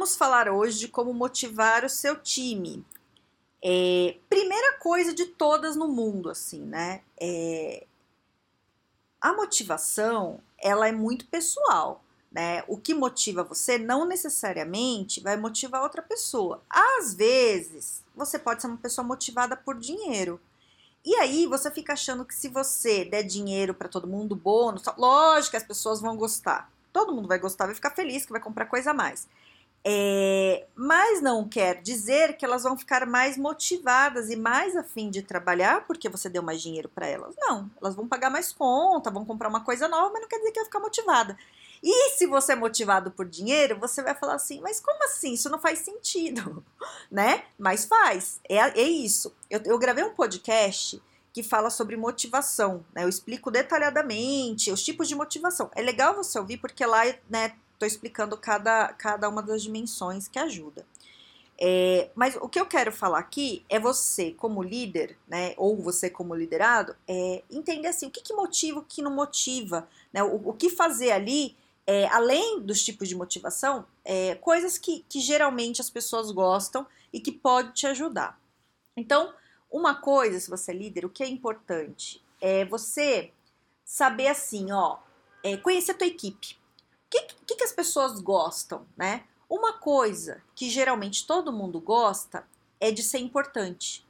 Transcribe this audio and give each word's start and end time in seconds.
Vamos 0.00 0.16
falar 0.16 0.48
hoje 0.48 0.78
de 0.78 0.88
como 0.88 1.12
motivar 1.12 1.84
o 1.84 1.88
seu 1.90 2.16
time. 2.16 2.82
É, 3.62 4.16
primeira 4.30 4.78
coisa 4.78 5.12
de 5.12 5.26
todas 5.26 5.76
no 5.76 5.88
mundo, 5.88 6.30
assim, 6.30 6.62
né? 6.62 7.02
É, 7.20 7.86
a 9.20 9.34
motivação, 9.34 10.40
ela 10.58 10.88
é 10.88 10.90
muito 10.90 11.26
pessoal, 11.26 12.02
né? 12.32 12.64
O 12.66 12.78
que 12.78 12.94
motiva 12.94 13.44
você 13.44 13.76
não 13.76 14.06
necessariamente 14.06 15.20
vai 15.20 15.36
motivar 15.36 15.82
outra 15.82 16.00
pessoa. 16.00 16.62
Às 16.70 17.12
vezes, 17.12 18.02
você 18.16 18.38
pode 18.38 18.62
ser 18.62 18.68
uma 18.68 18.78
pessoa 18.78 19.06
motivada 19.06 19.54
por 19.54 19.76
dinheiro. 19.76 20.40
E 21.04 21.14
aí 21.16 21.46
você 21.46 21.70
fica 21.70 21.92
achando 21.92 22.24
que 22.24 22.34
se 22.34 22.48
você 22.48 23.04
der 23.04 23.22
dinheiro 23.22 23.74
para 23.74 23.86
todo 23.86 24.08
mundo, 24.08 24.34
bônus, 24.34 24.82
lógico 24.96 25.50
que 25.50 25.56
as 25.58 25.62
pessoas 25.62 26.00
vão 26.00 26.16
gostar. 26.16 26.72
Todo 26.90 27.14
mundo 27.14 27.28
vai 27.28 27.38
gostar, 27.38 27.66
vai 27.66 27.74
ficar 27.74 27.90
feliz 27.90 28.24
que 28.24 28.32
vai 28.32 28.40
comprar 28.40 28.64
coisa 28.64 28.92
a 28.92 28.94
mais. 28.94 29.28
É, 29.82 30.66
mas 30.74 31.22
não 31.22 31.48
quer 31.48 31.80
dizer 31.80 32.36
que 32.36 32.44
elas 32.44 32.64
vão 32.64 32.76
ficar 32.76 33.06
mais 33.06 33.38
motivadas 33.38 34.28
e 34.28 34.36
mais 34.36 34.76
afim 34.76 35.08
de 35.08 35.22
trabalhar 35.22 35.86
porque 35.86 36.08
você 36.08 36.28
deu 36.28 36.42
mais 36.42 36.60
dinheiro 36.60 36.88
para 36.88 37.06
elas. 37.06 37.34
Não, 37.38 37.70
elas 37.80 37.94
vão 37.94 38.06
pagar 38.06 38.30
mais 38.30 38.52
conta, 38.52 39.10
vão 39.10 39.24
comprar 39.24 39.48
uma 39.48 39.64
coisa 39.64 39.88
nova, 39.88 40.10
mas 40.12 40.22
não 40.22 40.28
quer 40.28 40.38
dizer 40.38 40.52
que 40.52 40.60
vai 40.60 40.66
ficar 40.66 40.80
motivada. 40.80 41.36
E 41.82 42.10
se 42.10 42.26
você 42.26 42.52
é 42.52 42.56
motivado 42.56 43.10
por 43.10 43.26
dinheiro, 43.26 43.78
você 43.78 44.02
vai 44.02 44.14
falar 44.14 44.34
assim, 44.34 44.60
mas 44.60 44.80
como 44.80 45.02
assim? 45.04 45.32
Isso 45.32 45.48
não 45.48 45.58
faz 45.58 45.78
sentido, 45.78 46.62
né? 47.10 47.44
Mas 47.58 47.86
faz, 47.86 48.38
é, 48.46 48.56
é 48.56 48.82
isso. 48.82 49.34
Eu, 49.48 49.62
eu 49.64 49.78
gravei 49.78 50.04
um 50.04 50.14
podcast 50.14 51.02
que 51.32 51.42
fala 51.42 51.70
sobre 51.70 51.96
motivação, 51.96 52.84
né? 52.92 53.04
Eu 53.04 53.08
explico 53.08 53.50
detalhadamente 53.50 54.70
os 54.70 54.82
tipos 54.82 55.08
de 55.08 55.14
motivação. 55.14 55.70
É 55.74 55.80
legal 55.80 56.14
você 56.14 56.38
ouvir 56.38 56.58
porque 56.58 56.84
lá, 56.84 57.02
né, 57.30 57.54
Estou 57.80 57.88
explicando 57.88 58.36
cada, 58.36 58.92
cada 58.92 59.26
uma 59.26 59.42
das 59.42 59.62
dimensões 59.62 60.28
que 60.28 60.38
ajuda. 60.38 60.84
É, 61.58 62.10
mas 62.14 62.36
o 62.36 62.46
que 62.46 62.60
eu 62.60 62.66
quero 62.66 62.92
falar 62.92 63.18
aqui 63.18 63.64
é 63.70 63.80
você, 63.80 64.32
como 64.32 64.62
líder, 64.62 65.16
né, 65.26 65.54
ou 65.56 65.78
você 65.78 66.10
como 66.10 66.34
liderado, 66.34 66.94
é, 67.08 67.42
entender 67.50 67.88
assim, 67.88 68.06
o 68.06 68.10
que, 68.10 68.20
que 68.20 68.34
motiva, 68.34 68.80
o 68.80 68.84
que 68.84 69.00
não 69.00 69.10
motiva, 69.10 69.88
né, 70.12 70.22
o, 70.22 70.50
o 70.50 70.52
que 70.52 70.68
fazer 70.68 71.10
ali, 71.10 71.56
é, 71.86 72.06
além 72.08 72.60
dos 72.60 72.84
tipos 72.84 73.08
de 73.08 73.14
motivação, 73.14 73.86
é, 74.04 74.34
coisas 74.34 74.76
que, 74.76 75.02
que 75.08 75.18
geralmente 75.18 75.80
as 75.80 75.88
pessoas 75.88 76.30
gostam 76.30 76.86
e 77.10 77.18
que 77.18 77.32
pode 77.32 77.72
te 77.72 77.86
ajudar. 77.86 78.38
Então, 78.94 79.32
uma 79.70 79.94
coisa, 79.94 80.38
se 80.38 80.50
você 80.50 80.72
é 80.72 80.74
líder, 80.74 81.06
o 81.06 81.10
que 81.10 81.22
é 81.22 81.28
importante 81.28 82.22
é 82.42 82.62
você 82.62 83.32
saber 83.86 84.26
assim, 84.26 84.70
ó, 84.70 84.98
é, 85.42 85.56
conhecer 85.56 85.92
a 85.92 85.94
tua 85.94 86.06
equipe 86.06 86.59
que, 87.10 87.22
que, 87.44 87.56
que 87.56 87.64
as 87.64 87.72
pessoas 87.72 88.20
gostam, 88.20 88.86
né? 88.96 89.24
Uma 89.48 89.72
coisa 89.72 90.40
que 90.54 90.70
geralmente 90.70 91.26
todo 91.26 91.52
mundo 91.52 91.80
gosta 91.80 92.46
é 92.78 92.92
de 92.92 93.02
ser 93.02 93.18
importante, 93.18 94.06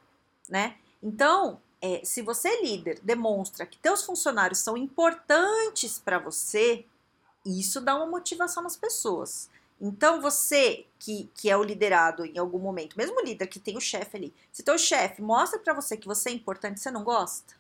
né? 0.49 0.77
Então, 1.03 1.61
é, 1.81 2.03
se 2.05 2.21
você 2.21 2.49
é 2.49 2.63
líder, 2.63 3.01
demonstra 3.03 3.65
que 3.65 3.79
teus 3.79 4.05
funcionários 4.05 4.59
são 4.59 4.77
importantes 4.77 5.99
para 5.99 6.19
você, 6.19 6.85
isso 7.45 7.81
dá 7.81 7.97
uma 7.97 8.07
motivação 8.07 8.63
nas 8.63 8.77
pessoas. 8.77 9.49
Então, 9.81 10.21
você 10.21 10.85
que, 10.99 11.31
que 11.35 11.49
é 11.49 11.57
o 11.57 11.63
liderado 11.63 12.27
em 12.27 12.37
algum 12.37 12.59
momento, 12.59 12.99
mesmo 12.99 13.19
o 13.19 13.25
líder 13.25 13.47
que 13.47 13.59
tem 13.59 13.79
o 13.79 13.81
chefe 13.81 14.19
ali, 14.19 14.35
se 14.53 14.63
teu 14.63 14.77
chefe 14.77 15.23
mostra 15.23 15.59
para 15.59 15.73
você 15.73 15.97
que 15.97 16.07
você 16.07 16.29
é 16.29 16.33
importante, 16.33 16.81
você 16.81 16.91
não 16.91 17.03
gosta? 17.03 17.55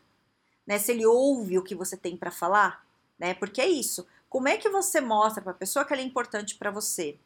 Né? 0.66 0.78
Se 0.78 0.92
ele 0.92 1.06
ouve 1.06 1.58
o 1.58 1.64
que 1.64 1.74
você 1.74 1.96
tem 1.96 2.14
para 2.14 2.30
falar, 2.30 2.84
né? 3.18 3.34
Porque 3.34 3.60
é 3.60 3.68
isso. 3.68 4.06
Como 4.30 4.46
é 4.46 4.56
que 4.56 4.68
você 4.68 5.00
mostra 5.00 5.42
para 5.42 5.50
a 5.50 5.56
pessoa 5.56 5.84
que 5.84 5.92
ela 5.92 6.00
é 6.00 6.04
importante 6.04 6.54
para 6.54 6.70
você? 6.70 7.18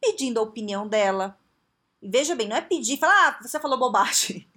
Pedindo 0.00 0.40
a 0.40 0.42
opinião 0.42 0.88
dela. 0.88 1.38
E 2.00 2.08
veja 2.08 2.34
bem, 2.34 2.48
não 2.48 2.56
é 2.56 2.62
pedir 2.62 2.94
e 2.94 2.96
falar, 2.96 3.28
ah, 3.28 3.42
você 3.42 3.60
falou 3.60 3.78
bobagem. 3.78 4.48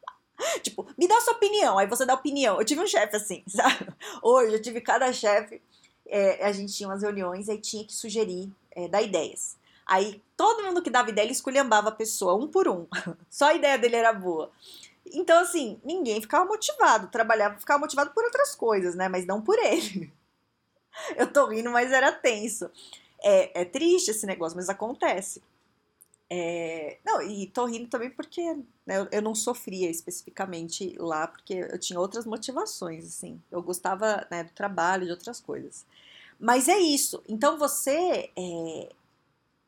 tipo, 0.64 0.86
me 0.96 1.06
dá 1.06 1.20
sua 1.20 1.34
opinião, 1.34 1.78
aí 1.78 1.86
você 1.86 2.06
dá 2.06 2.14
opinião. 2.14 2.58
Eu 2.58 2.64
tive 2.64 2.80
um 2.80 2.86
chefe 2.86 3.16
assim, 3.16 3.44
sabe? 3.46 3.88
Hoje 4.22 4.54
eu 4.54 4.62
tive 4.62 4.80
cada 4.80 5.12
chefe, 5.12 5.60
é, 6.06 6.46
a 6.46 6.50
gente 6.50 6.72
tinha 6.72 6.88
umas 6.88 7.02
reuniões, 7.02 7.46
aí 7.50 7.60
tinha 7.60 7.84
que 7.84 7.94
sugerir, 7.94 8.50
é, 8.70 8.88
dar 8.88 9.02
ideias. 9.02 9.58
Aí 9.86 10.22
todo 10.38 10.62
mundo 10.62 10.80
que 10.80 10.88
dava 10.88 11.10
ideia, 11.10 11.26
ele 11.26 11.32
esculhambava 11.32 11.90
a 11.90 11.92
pessoa, 11.92 12.34
um 12.42 12.48
por 12.48 12.66
um. 12.68 12.86
Só 13.28 13.48
a 13.48 13.54
ideia 13.54 13.76
dele 13.76 13.96
era 13.96 14.14
boa. 14.14 14.50
Então, 15.12 15.42
assim, 15.42 15.78
ninguém 15.84 16.22
ficava 16.22 16.46
motivado, 16.46 17.08
trabalhava, 17.08 17.58
ficava 17.58 17.80
motivado 17.80 18.12
por 18.12 18.24
outras 18.24 18.54
coisas, 18.54 18.94
né? 18.94 19.10
Mas 19.10 19.26
não 19.26 19.42
por 19.42 19.58
ele. 19.58 20.10
Eu 21.16 21.32
tô 21.32 21.46
rindo, 21.46 21.70
mas 21.70 21.92
era 21.92 22.12
tenso. 22.12 22.70
É, 23.22 23.62
é 23.62 23.64
triste 23.64 24.10
esse 24.10 24.26
negócio, 24.26 24.56
mas 24.56 24.68
acontece. 24.68 25.42
É, 26.28 26.98
não, 27.04 27.22
e 27.22 27.46
tô 27.46 27.66
rindo 27.66 27.88
também 27.88 28.10
porque 28.10 28.42
né, 28.86 29.06
eu, 29.12 29.22
não 29.22 29.34
sofria 29.34 29.90
especificamente 29.90 30.96
lá, 30.98 31.26
porque 31.28 31.54
eu 31.54 31.78
tinha 31.78 32.00
outras 32.00 32.26
motivações, 32.26 33.06
assim. 33.06 33.40
Eu 33.50 33.62
gostava 33.62 34.26
né, 34.30 34.44
do 34.44 34.50
trabalho, 34.52 35.06
de 35.06 35.12
outras 35.12 35.40
coisas. 35.40 35.86
Mas 36.38 36.68
é 36.68 36.78
isso. 36.78 37.22
Então 37.28 37.58
você. 37.58 38.30
É, 38.36 38.88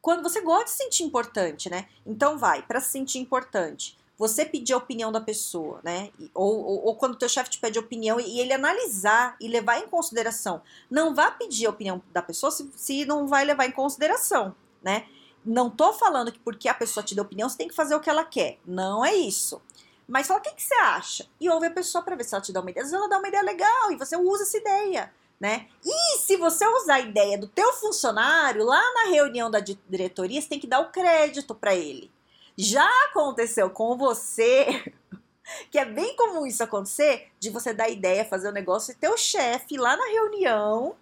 quando 0.00 0.22
você 0.22 0.40
gosta 0.40 0.64
de 0.66 0.70
se 0.70 0.76
sentir 0.76 1.02
importante, 1.04 1.68
né? 1.68 1.88
Então 2.04 2.38
vai, 2.38 2.62
para 2.62 2.80
se 2.80 2.90
sentir 2.90 3.18
importante 3.18 3.96
você 4.18 4.44
pedir 4.44 4.72
a 4.72 4.78
opinião 4.78 5.12
da 5.12 5.20
pessoa, 5.20 5.80
né? 5.82 6.10
Ou, 6.34 6.64
ou, 6.64 6.86
ou 6.86 6.96
quando 6.96 7.12
o 7.12 7.18
teu 7.18 7.28
chefe 7.28 7.50
te 7.50 7.58
pede 7.58 7.78
opinião 7.78 8.18
e 8.18 8.40
ele 8.40 8.52
analisar 8.52 9.36
e 9.40 9.48
levar 9.48 9.78
em 9.78 9.88
consideração. 9.88 10.62
Não 10.90 11.14
vá 11.14 11.30
pedir 11.30 11.66
a 11.66 11.70
opinião 11.70 12.02
da 12.12 12.22
pessoa 12.22 12.50
se, 12.50 12.70
se 12.76 13.04
não 13.04 13.26
vai 13.26 13.44
levar 13.44 13.66
em 13.66 13.72
consideração, 13.72 14.54
né? 14.82 15.06
Não 15.44 15.70
tô 15.70 15.92
falando 15.92 16.32
que 16.32 16.40
porque 16.40 16.68
a 16.68 16.74
pessoa 16.74 17.04
te 17.04 17.14
deu 17.14 17.22
opinião, 17.22 17.48
você 17.48 17.58
tem 17.58 17.68
que 17.68 17.74
fazer 17.74 17.94
o 17.94 18.00
que 18.00 18.10
ela 18.10 18.24
quer. 18.24 18.58
Não 18.66 19.04
é 19.04 19.14
isso. 19.14 19.60
Mas 20.08 20.26
fala 20.26 20.40
o 20.40 20.42
que, 20.42 20.54
que 20.54 20.62
você 20.62 20.74
acha. 20.74 21.28
E 21.40 21.48
ouve 21.50 21.66
a 21.66 21.70
pessoa 21.70 22.02
para 22.02 22.16
ver 22.16 22.24
se 22.24 22.34
ela 22.34 22.42
te 22.42 22.52
dá 22.52 22.60
uma 22.60 22.70
ideia. 22.70 22.84
Às 22.84 22.90
vezes 22.90 23.00
ela 23.00 23.08
dá 23.08 23.18
uma 23.18 23.28
ideia 23.28 23.42
legal 23.42 23.92
e 23.92 23.96
você 23.96 24.16
usa 24.16 24.44
essa 24.44 24.56
ideia. 24.56 25.12
Né? 25.38 25.66
E 25.84 26.18
se 26.18 26.36
você 26.36 26.66
usar 26.66 26.94
a 26.94 27.00
ideia 27.00 27.36
do 27.36 27.46
teu 27.46 27.70
funcionário 27.74 28.64
lá 28.64 28.82
na 28.94 29.10
reunião 29.10 29.50
da 29.50 29.60
diretoria, 29.60 30.40
você 30.40 30.48
tem 30.48 30.58
que 30.58 30.66
dar 30.66 30.80
o 30.80 30.90
crédito 30.90 31.54
para 31.54 31.74
ele. 31.74 32.10
Já 32.56 32.88
aconteceu 33.10 33.68
com 33.70 33.96
você, 33.96 34.92
que 35.70 35.78
é 35.78 35.84
bem 35.84 36.16
comum 36.16 36.46
isso 36.46 36.62
acontecer, 36.62 37.28
de 37.38 37.50
você 37.50 37.72
dar 37.74 37.88
ideia, 37.88 38.24
fazer 38.24 38.48
um 38.48 38.52
negócio 38.52 38.92
e 38.92 38.94
ter 38.94 39.08
o 39.08 39.16
chefe 39.16 39.76
lá 39.76 39.96
na 39.96 40.06
reunião 40.06 40.96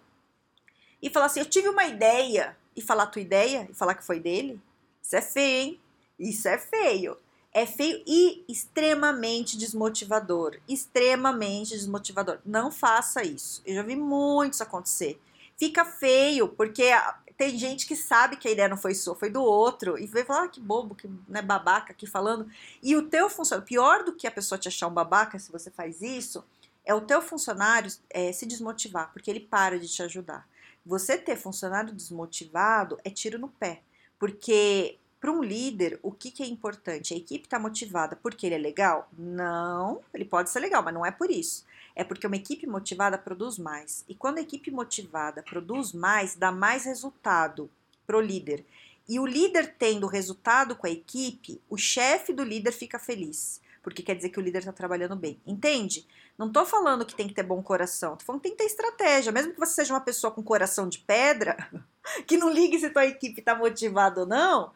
e 1.01 1.09
falar 1.09 1.27
assim: 1.27 1.39
Eu 1.39 1.45
tive 1.45 1.69
uma 1.69 1.85
ideia, 1.85 2.55
e 2.75 2.81
falar 2.81 3.03
a 3.03 3.07
tua 3.07 3.21
ideia 3.21 3.67
e 3.69 3.73
falar 3.73 3.95
que 3.95 4.03
foi 4.03 4.19
dele. 4.19 4.59
Isso 5.01 5.15
é 5.15 5.21
feio, 5.21 5.61
hein? 5.61 5.79
Isso 6.19 6.47
é 6.47 6.57
feio. 6.57 7.17
É 7.53 7.65
feio 7.65 8.03
e 8.05 8.43
extremamente 8.49 9.57
desmotivador. 9.57 10.59
Extremamente 10.67 11.69
desmotivador. 11.69 12.39
Não 12.45 12.69
faça 12.69 13.23
isso. 13.23 13.61
Eu 13.65 13.75
já 13.75 13.81
vi 13.81 13.95
muitos 13.95 14.59
acontecer. 14.59 15.19
Fica 15.57 15.85
feio, 15.85 16.49
porque 16.49 16.91
tem 17.37 17.57
gente 17.57 17.85
que 17.85 17.95
sabe 17.95 18.37
que 18.37 18.47
a 18.47 18.51
ideia 18.51 18.69
não 18.69 18.77
foi 18.77 18.95
sua, 18.95 19.15
foi 19.15 19.29
do 19.29 19.43
outro, 19.43 19.99
e 19.99 20.07
vai 20.07 20.23
falar, 20.23 20.43
ah, 20.43 20.47
que 20.47 20.59
bobo, 20.59 20.95
que 20.95 21.09
né, 21.27 21.41
babaca 21.41 21.91
aqui 21.91 22.07
falando. 22.07 22.49
E 22.81 22.95
o 22.95 23.09
teu 23.09 23.29
funcionário, 23.29 23.67
pior 23.67 24.03
do 24.03 24.13
que 24.13 24.25
a 24.25 24.31
pessoa 24.31 24.57
te 24.57 24.67
achar 24.67 24.87
um 24.87 24.93
babaca 24.93 25.37
se 25.37 25.51
você 25.51 25.69
faz 25.69 26.01
isso, 26.01 26.43
é 26.85 26.93
o 26.93 27.01
teu 27.01 27.21
funcionário 27.21 27.91
é, 28.09 28.31
se 28.31 28.45
desmotivar, 28.45 29.11
porque 29.11 29.29
ele 29.29 29.39
para 29.39 29.79
de 29.79 29.87
te 29.87 30.01
ajudar. 30.03 30.47
Você 30.85 31.17
ter 31.17 31.35
funcionário 31.35 31.93
desmotivado 31.93 32.97
é 33.03 33.09
tiro 33.09 33.39
no 33.39 33.49
pé, 33.49 33.81
porque 34.19 34.97
para 35.25 35.31
um 35.31 35.41
líder, 35.41 35.97
o 36.03 36.11
que, 36.11 36.29
que 36.29 36.43
é 36.43 36.45
importante? 36.45 37.11
A 37.11 37.17
equipe 37.17 37.45
está 37.45 37.57
motivada 37.57 38.15
porque 38.15 38.45
ele 38.45 38.53
é 38.53 38.59
legal? 38.59 39.09
Não, 39.17 39.99
ele 40.13 40.23
pode 40.23 40.51
ser 40.51 40.59
legal, 40.59 40.83
mas 40.83 40.93
não 40.93 41.03
é 41.03 41.09
por 41.09 41.31
isso. 41.31 41.65
É 41.95 42.03
porque 42.03 42.27
uma 42.27 42.35
equipe 42.35 42.67
motivada 42.67 43.17
produz 43.17 43.57
mais. 43.57 44.05
E 44.07 44.13
quando 44.13 44.37
a 44.37 44.41
equipe 44.41 44.69
motivada 44.69 45.41
produz 45.41 45.93
mais, 45.93 46.35
dá 46.35 46.51
mais 46.51 46.85
resultado 46.85 47.71
pro 48.05 48.21
líder. 48.21 48.63
E 49.09 49.19
o 49.19 49.25
líder 49.25 49.73
tendo 49.79 50.05
resultado 50.05 50.75
com 50.75 50.85
a 50.85 50.91
equipe, 50.91 51.59
o 51.67 51.75
chefe 51.75 52.31
do 52.31 52.43
líder 52.43 52.71
fica 52.71 52.99
feliz. 52.99 53.59
Porque 53.81 54.03
quer 54.03 54.15
dizer 54.15 54.29
que 54.29 54.39
o 54.39 54.43
líder 54.43 54.59
está 54.59 54.73
trabalhando 54.73 55.15
bem. 55.15 55.41
Entende? 55.43 56.05
Não 56.37 56.47
estou 56.47 56.67
falando 56.67 57.03
que 57.03 57.15
tem 57.15 57.27
que 57.27 57.33
ter 57.33 57.41
bom 57.41 57.63
coração. 57.63 58.15
Tô 58.15 58.25
falando 58.25 58.41
que 58.41 58.49
tem 58.49 58.55
que 58.55 58.63
ter 58.63 58.69
estratégia. 58.69 59.31
Mesmo 59.31 59.53
que 59.53 59.59
você 59.59 59.73
seja 59.73 59.93
uma 59.95 60.01
pessoa 60.01 60.31
com 60.31 60.43
coração 60.43 60.87
de 60.87 60.99
pedra, 60.99 61.57
que 62.27 62.37
não 62.37 62.51
ligue 62.51 62.77
se 62.77 62.91
tua 62.91 63.07
equipe 63.07 63.39
está 63.39 63.55
motivada 63.55 64.21
ou 64.21 64.27
não, 64.27 64.71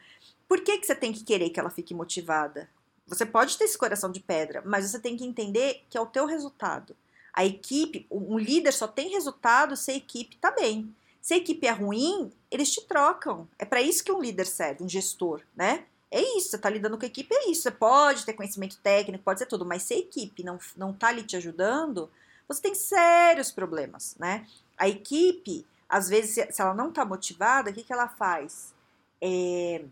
por 0.50 0.62
que, 0.62 0.80
que 0.80 0.88
você 0.88 0.96
tem 0.96 1.14
que 1.14 1.24
querer 1.24 1.52
que 1.52 1.60
ela 1.60 1.70
fique 1.70 1.94
motivada? 1.94 2.68
Você 3.06 3.24
pode 3.24 3.56
ter 3.56 3.66
esse 3.66 3.78
coração 3.78 4.12
de 4.12 4.20
pedra, 4.20 4.64
mas 4.66 4.90
você 4.90 5.00
tem 5.00 5.16
que 5.16 5.24
entender 5.24 5.86
que 5.88 5.98
é 5.98 6.02
o 6.02 6.08
teu 6.08 6.26
resultado. 6.26 6.96
A 7.32 7.46
equipe, 7.46 8.08
um 8.10 8.38
líder 8.38 8.74
só 8.74 8.88
tem 8.88 9.10
resultado 9.10 9.78
se 9.78 9.92
a 9.92 9.96
equipe 9.96 10.38
tá 10.38 10.50
bem. 10.50 10.94
Se 11.22 11.36
a 11.36 11.38
equipe 11.38 11.68
é 11.68 11.72
ruim, 11.72 12.32
eles 12.50 12.72
te 12.72 12.82
trocam. 12.82 13.48
É 13.60 13.64
para 13.64 13.80
isso 13.80 14.04
que 14.04 14.12
um 14.12 14.20
líder 14.20 14.48
serve, 14.48 14.84
um 14.84 14.90
gestor, 14.90 15.42
né? 15.56 15.86
É 16.10 16.20
isso, 16.20 16.50
você 16.50 16.58
tá 16.58 16.68
lidando 16.68 16.98
com 16.98 17.06
a 17.06 17.08
equipe, 17.08 17.32
é 17.32 17.52
isso. 17.52 17.62
Você 17.62 17.72
pode 17.72 18.26
ter 18.26 18.34
conhecimento 18.34 18.80
técnico, 18.80 19.24
pode 19.24 19.38
ser 19.38 19.46
tudo, 19.46 19.64
mas 19.64 19.84
se 19.84 19.94
a 19.94 20.00
equipe 20.00 20.44
não, 20.44 20.58
não 20.76 20.92
tá 20.92 21.10
ali 21.10 21.22
te 21.22 21.36
ajudando, 21.36 22.10
você 22.48 22.60
tem 22.60 22.74
sérios 22.74 23.52
problemas, 23.52 24.16
né? 24.18 24.48
A 24.76 24.90
equipe, 24.90 25.64
às 25.88 26.10
vezes, 26.10 26.32
se 26.56 26.60
ela 26.60 26.74
não 26.74 26.92
tá 26.92 27.06
motivada, 27.06 27.70
o 27.70 27.74
que, 27.74 27.84
que 27.84 27.94
ela 27.94 28.08
faz? 28.08 28.74
É, 29.22 29.84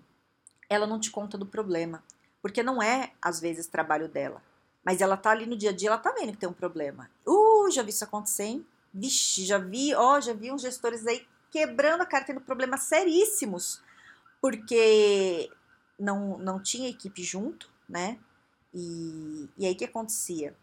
ela 0.70 0.88
não 0.88 1.00
te 1.00 1.12
conta 1.12 1.38
do 1.38 1.46
problema. 1.46 2.04
Porque 2.42 2.64
não 2.64 2.82
é, 2.82 3.12
às 3.22 3.40
vezes, 3.40 3.68
trabalho 3.68 4.08
dela. 4.08 4.42
Mas 4.84 5.02
ela 5.02 5.18
tá 5.18 5.32
ali 5.32 5.46
no 5.46 5.58
dia 5.58 5.72
a 5.72 5.74
dia, 5.74 5.90
ela 5.90 5.98
tá 5.98 6.14
vendo 6.14 6.32
que 6.32 6.38
tem 6.38 6.48
um 6.48 6.54
problema. 6.54 7.10
Uh, 7.26 7.70
já 7.72 7.84
vi 7.84 7.90
isso 7.90 8.04
acontecer, 8.04 8.44
hein? 8.44 8.66
Vixe, 8.94 9.46
já 9.46 9.58
vi, 9.58 9.94
ó, 9.94 10.22
já 10.22 10.34
vi 10.34 10.52
uns 10.52 10.62
gestores 10.62 11.06
aí 11.06 11.28
quebrando 11.52 12.02
a 12.02 12.06
cara, 12.06 12.24
tendo 12.24 12.40
problemas 12.40 12.84
seríssimos. 12.84 13.82
Porque 14.40 15.52
não, 16.00 16.38
não 16.38 16.62
tinha 16.62 16.90
equipe 16.90 17.22
junto, 17.22 17.70
né? 17.90 18.18
E, 18.74 19.50
e 19.58 19.66
aí 19.66 19.74
o 19.74 19.76
que 19.76 19.84
acontecia? 19.84 20.56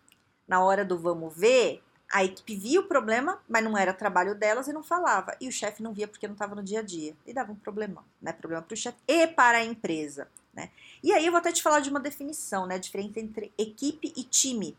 Na 0.49 0.65
hora 0.65 0.87
do 0.87 0.99
vamos 0.99 1.37
ver, 1.37 1.83
a 2.14 2.22
equipe 2.22 2.55
via 2.55 2.78
o 2.78 2.84
problema, 2.84 3.40
mas 3.49 3.64
não 3.64 3.76
era 3.76 3.93
trabalho 3.93 4.37
delas 4.37 4.69
e 4.69 4.72
não 4.72 4.84
falava. 4.84 5.37
E 5.40 5.49
o 5.49 5.52
chefe 5.52 5.82
não 5.82 5.93
via 5.93 6.06
porque 6.06 6.28
não 6.28 6.34
estava 6.34 6.55
no 6.55 6.62
dia 6.62 6.78
a 6.78 6.82
dia. 6.82 7.16
E 7.26 7.34
dava 7.34 7.50
um 7.50 7.56
problemão, 7.56 8.05
né? 8.22 8.32
Problema 8.32 8.62
para 8.62 8.72
o 8.72 8.76
chefe 8.76 8.99
e 9.08 9.26
para 9.26 9.58
a 9.58 9.64
empresa, 9.64 10.28
né? 10.55 10.70
E 11.02 11.12
aí 11.12 11.26
eu 11.26 11.32
vou 11.32 11.40
até 11.40 11.50
te 11.50 11.61
falar 11.61 11.81
de 11.81 11.90
uma 11.90 11.99
definição, 11.99 12.66
né? 12.66 12.78
Diferente 12.78 13.19
entre 13.19 13.52
equipe 13.58 14.12
e 14.16 14.22
time. 14.22 14.76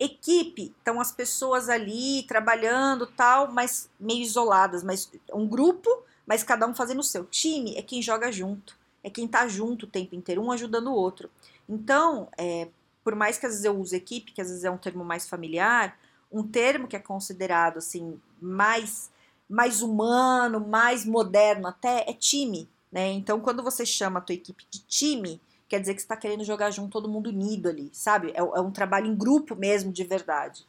Equipe, 0.00 0.74
estão 0.78 0.98
as 0.98 1.12
pessoas 1.12 1.68
ali 1.68 2.22
trabalhando 2.22 3.06
tal, 3.06 3.52
mas 3.52 3.90
meio 4.00 4.22
isoladas, 4.22 4.82
mas 4.82 5.12
um 5.34 5.46
grupo, 5.46 5.90
mas 6.26 6.42
cada 6.42 6.66
um 6.66 6.74
fazendo 6.74 7.00
o 7.00 7.04
seu. 7.04 7.26
Time 7.26 7.76
é 7.76 7.82
quem 7.82 8.00
joga 8.00 8.32
junto 8.32 8.80
é 9.02 9.10
quem 9.10 9.26
tá 9.26 9.46
junto 9.48 9.86
o 9.86 9.88
tempo 9.88 10.14
inteiro, 10.14 10.42
um 10.42 10.52
ajudando 10.52 10.88
o 10.88 10.94
outro. 10.94 11.30
Então, 11.68 12.28
é, 12.38 12.68
por 13.02 13.14
mais 13.14 13.36
que 13.36 13.46
às 13.46 13.52
vezes 13.52 13.64
eu 13.64 13.78
use 13.78 13.96
equipe, 13.96 14.32
que 14.32 14.40
às 14.40 14.48
vezes 14.48 14.64
é 14.64 14.70
um 14.70 14.78
termo 14.78 15.04
mais 15.04 15.28
familiar, 15.28 15.98
um 16.32 16.46
termo 16.46 16.88
que 16.88 16.96
é 16.96 17.00
considerado 17.00 17.78
assim 17.78 18.20
mais 18.40 19.10
mais 19.48 19.82
humano, 19.82 20.66
mais 20.66 21.04
moderno 21.04 21.66
até 21.66 22.08
é 22.08 22.14
time, 22.14 22.68
né? 22.90 23.12
Então, 23.12 23.38
quando 23.38 23.62
você 23.62 23.84
chama 23.84 24.18
a 24.18 24.22
tua 24.22 24.34
equipe 24.34 24.64
de 24.70 24.78
time, 24.80 25.40
quer 25.68 25.78
dizer 25.78 25.94
que 25.94 26.00
está 26.00 26.16
querendo 26.16 26.42
jogar 26.42 26.70
junto 26.70 26.92
todo 26.92 27.08
mundo 27.08 27.28
unido 27.28 27.68
ali, 27.68 27.90
sabe? 27.92 28.30
É, 28.30 28.38
é 28.38 28.60
um 28.60 28.70
trabalho 28.70 29.06
em 29.06 29.14
grupo 29.14 29.54
mesmo, 29.54 29.92
de 29.92 30.04
verdade. 30.04 30.66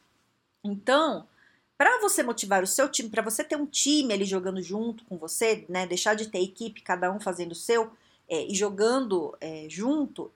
Então, 0.62 1.26
para 1.78 1.98
você 2.00 2.22
motivar 2.22 2.62
o 2.62 2.66
seu 2.66 2.88
time, 2.88 3.08
para 3.08 3.22
você 3.22 3.42
ter 3.42 3.56
um 3.56 3.66
time 3.66 4.12
ali 4.12 4.24
jogando 4.26 4.60
junto 4.60 5.04
com 5.06 5.16
você, 5.16 5.64
né? 5.68 5.86
Deixar 5.86 6.14
de 6.14 6.28
ter 6.28 6.42
equipe, 6.42 6.82
cada 6.82 7.10
um 7.10 7.18
fazendo 7.18 7.52
o 7.52 7.56
seu, 7.56 7.90
é, 8.28 8.46
e 8.46 8.54
jogando 8.54 9.36
é, 9.40 9.66
junto, 9.68 10.30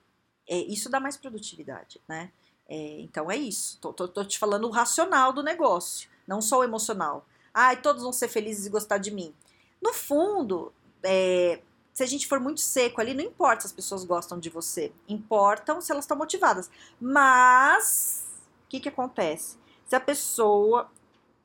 é, 0.47 0.57
isso 0.57 0.89
dá 0.89 0.99
mais 0.99 1.17
produtividade, 1.17 2.01
né? 2.07 2.31
É, 2.69 3.01
então 3.01 3.31
é 3.31 3.35
isso. 3.35 3.79
Tô, 3.81 3.91
tô, 3.91 4.07
tô, 4.07 4.23
te 4.23 4.37
falando 4.37 4.67
o 4.67 4.69
racional 4.69 5.33
do 5.33 5.41
negócio, 5.41 6.07
não 6.27 6.39
só 6.39 6.59
o 6.59 6.63
emocional. 6.63 7.25
Ai, 7.51 7.81
todos 7.81 8.03
vão 8.03 8.13
ser 8.13 8.27
felizes 8.27 8.67
e 8.67 8.69
gostar 8.69 8.99
de 8.99 9.09
mim. 9.09 9.33
No 9.81 9.91
fundo, 9.91 10.71
é, 11.01 11.61
se 11.91 12.03
a 12.03 12.05
gente 12.05 12.27
for 12.27 12.39
muito 12.39 12.61
seco 12.61 13.01
ali, 13.01 13.15
não 13.15 13.23
importa 13.23 13.61
se 13.61 13.67
as 13.67 13.73
pessoas 13.73 14.05
gostam 14.05 14.39
de 14.39 14.49
você, 14.49 14.93
importam 15.07 15.81
se 15.81 15.91
elas 15.91 16.05
estão 16.05 16.15
motivadas. 16.15 16.69
Mas, 17.01 18.25
o 18.65 18.69
que, 18.69 18.79
que 18.79 18.89
acontece? 18.89 19.57
Se 19.85 19.95
a 19.95 19.99
pessoa. 19.99 20.89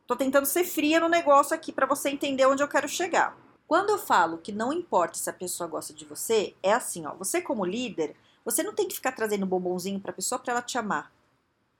Tô 0.06 0.14
tentando 0.14 0.44
ser 0.44 0.64
fria 0.64 1.00
no 1.00 1.08
negócio 1.08 1.54
aqui 1.56 1.72
para 1.72 1.86
você 1.86 2.10
entender 2.10 2.44
onde 2.44 2.62
eu 2.62 2.68
quero 2.68 2.86
chegar. 2.86 3.34
Quando 3.66 3.88
eu 3.88 3.98
falo 3.98 4.36
que 4.36 4.52
não 4.52 4.70
importa 4.70 5.16
se 5.16 5.30
a 5.30 5.32
pessoa 5.32 5.66
gosta 5.66 5.94
de 5.94 6.04
você, 6.04 6.54
é 6.62 6.74
assim, 6.74 7.06
ó, 7.06 7.14
você 7.14 7.40
como 7.40 7.64
líder, 7.64 8.14
você 8.44 8.62
não 8.62 8.74
tem 8.74 8.86
que 8.86 8.94
ficar 8.94 9.12
trazendo 9.12 9.46
bombonzinho 9.46 9.98
para 9.98 10.10
a 10.10 10.14
pessoa 10.14 10.38
para 10.38 10.52
ela 10.52 10.62
te 10.62 10.76
amar. 10.76 11.10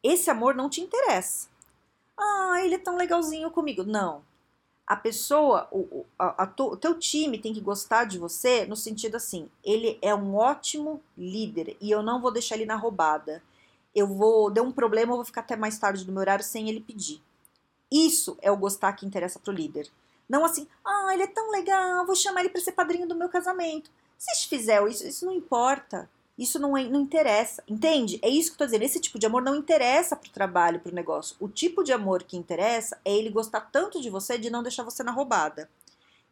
Esse 0.05 0.29
amor 0.29 0.55
não 0.55 0.69
te 0.69 0.83
interessa. 0.83 1.49
Ah, 2.15 2.61
ele 2.63 2.75
é 2.75 2.79
tão 2.79 2.99
legalzinho 2.99 3.51
comigo. 3.51 3.83
Não. 3.83 4.23
A 4.87 4.95
pessoa, 4.97 5.67
o, 5.73 6.05
a, 6.19 6.45
a, 6.45 6.53
o 6.61 6.77
teu 6.77 6.99
time 6.99 7.39
tem 7.39 7.55
que 7.55 7.61
gostar 7.63 8.05
de 8.05 8.19
você 8.19 8.67
no 8.67 8.77
sentido 8.77 9.17
assim, 9.17 9.49
ele 9.65 9.99
é 10.03 10.15
um 10.15 10.37
ótimo 10.37 11.01
líder 11.17 11.75
e 11.81 11.91
eu 11.91 12.03
não 12.03 12.21
vou 12.21 12.31
deixar 12.31 12.57
ele 12.57 12.67
na 12.67 12.77
roubada. 12.77 13.43
Eu 13.95 14.07
vou, 14.07 14.51
deu 14.51 14.63
um 14.63 14.73
problema, 14.73 15.13
eu 15.13 15.17
vou 15.17 15.25
ficar 15.25 15.41
até 15.41 15.57
mais 15.57 15.79
tarde 15.79 16.05
do 16.05 16.13
meu 16.13 16.21
horário 16.21 16.45
sem 16.45 16.69
ele 16.69 16.81
pedir. 16.81 17.23
Isso 17.91 18.37
é 18.43 18.51
o 18.51 18.57
gostar 18.59 18.93
que 18.93 19.07
interessa 19.07 19.39
pro 19.39 19.53
líder. 19.55 19.91
Não 20.29 20.45
assim, 20.45 20.69
ah, 20.85 21.15
ele 21.15 21.23
é 21.23 21.29
tão 21.29 21.51
legal, 21.51 22.05
vou 22.05 22.15
chamar 22.15 22.41
ele 22.41 22.51
para 22.51 22.61
ser 22.61 22.73
padrinho 22.73 23.09
do 23.09 23.15
meu 23.15 23.31
casamento. 23.31 23.91
Se 24.19 24.47
fizer 24.49 24.87
isso, 24.87 25.07
isso 25.07 25.25
não 25.25 25.33
importa. 25.33 26.11
Isso 26.37 26.59
não, 26.59 26.77
é, 26.77 26.85
não 26.85 27.01
interessa, 27.01 27.63
entende? 27.69 28.19
É 28.23 28.29
isso 28.29 28.51
que 28.51 28.55
eu 28.55 28.59
tô 28.59 28.65
dizendo. 28.65 28.83
Esse 28.83 29.01
tipo 29.01 29.19
de 29.19 29.27
amor 29.27 29.43
não 29.43 29.55
interessa 29.55 30.17
pro 30.17 30.31
trabalho, 30.31 30.81
pro 30.81 30.95
negócio. 30.95 31.37
O 31.39 31.49
tipo 31.49 31.85
de 31.85 31.93
amor 31.93 32.25
que 32.25 32.37
interessa 32.37 32.99
é 33.05 33.13
ele 33.13 33.31
gostar 33.31 33.61
tanto 33.61 34.01
de 34.01 34.11
você 34.11 34.37
de 34.37 34.51
não 34.51 34.63
deixar 34.63 34.83
você 34.83 35.03
na 35.03 35.13
roubada. 35.13 35.71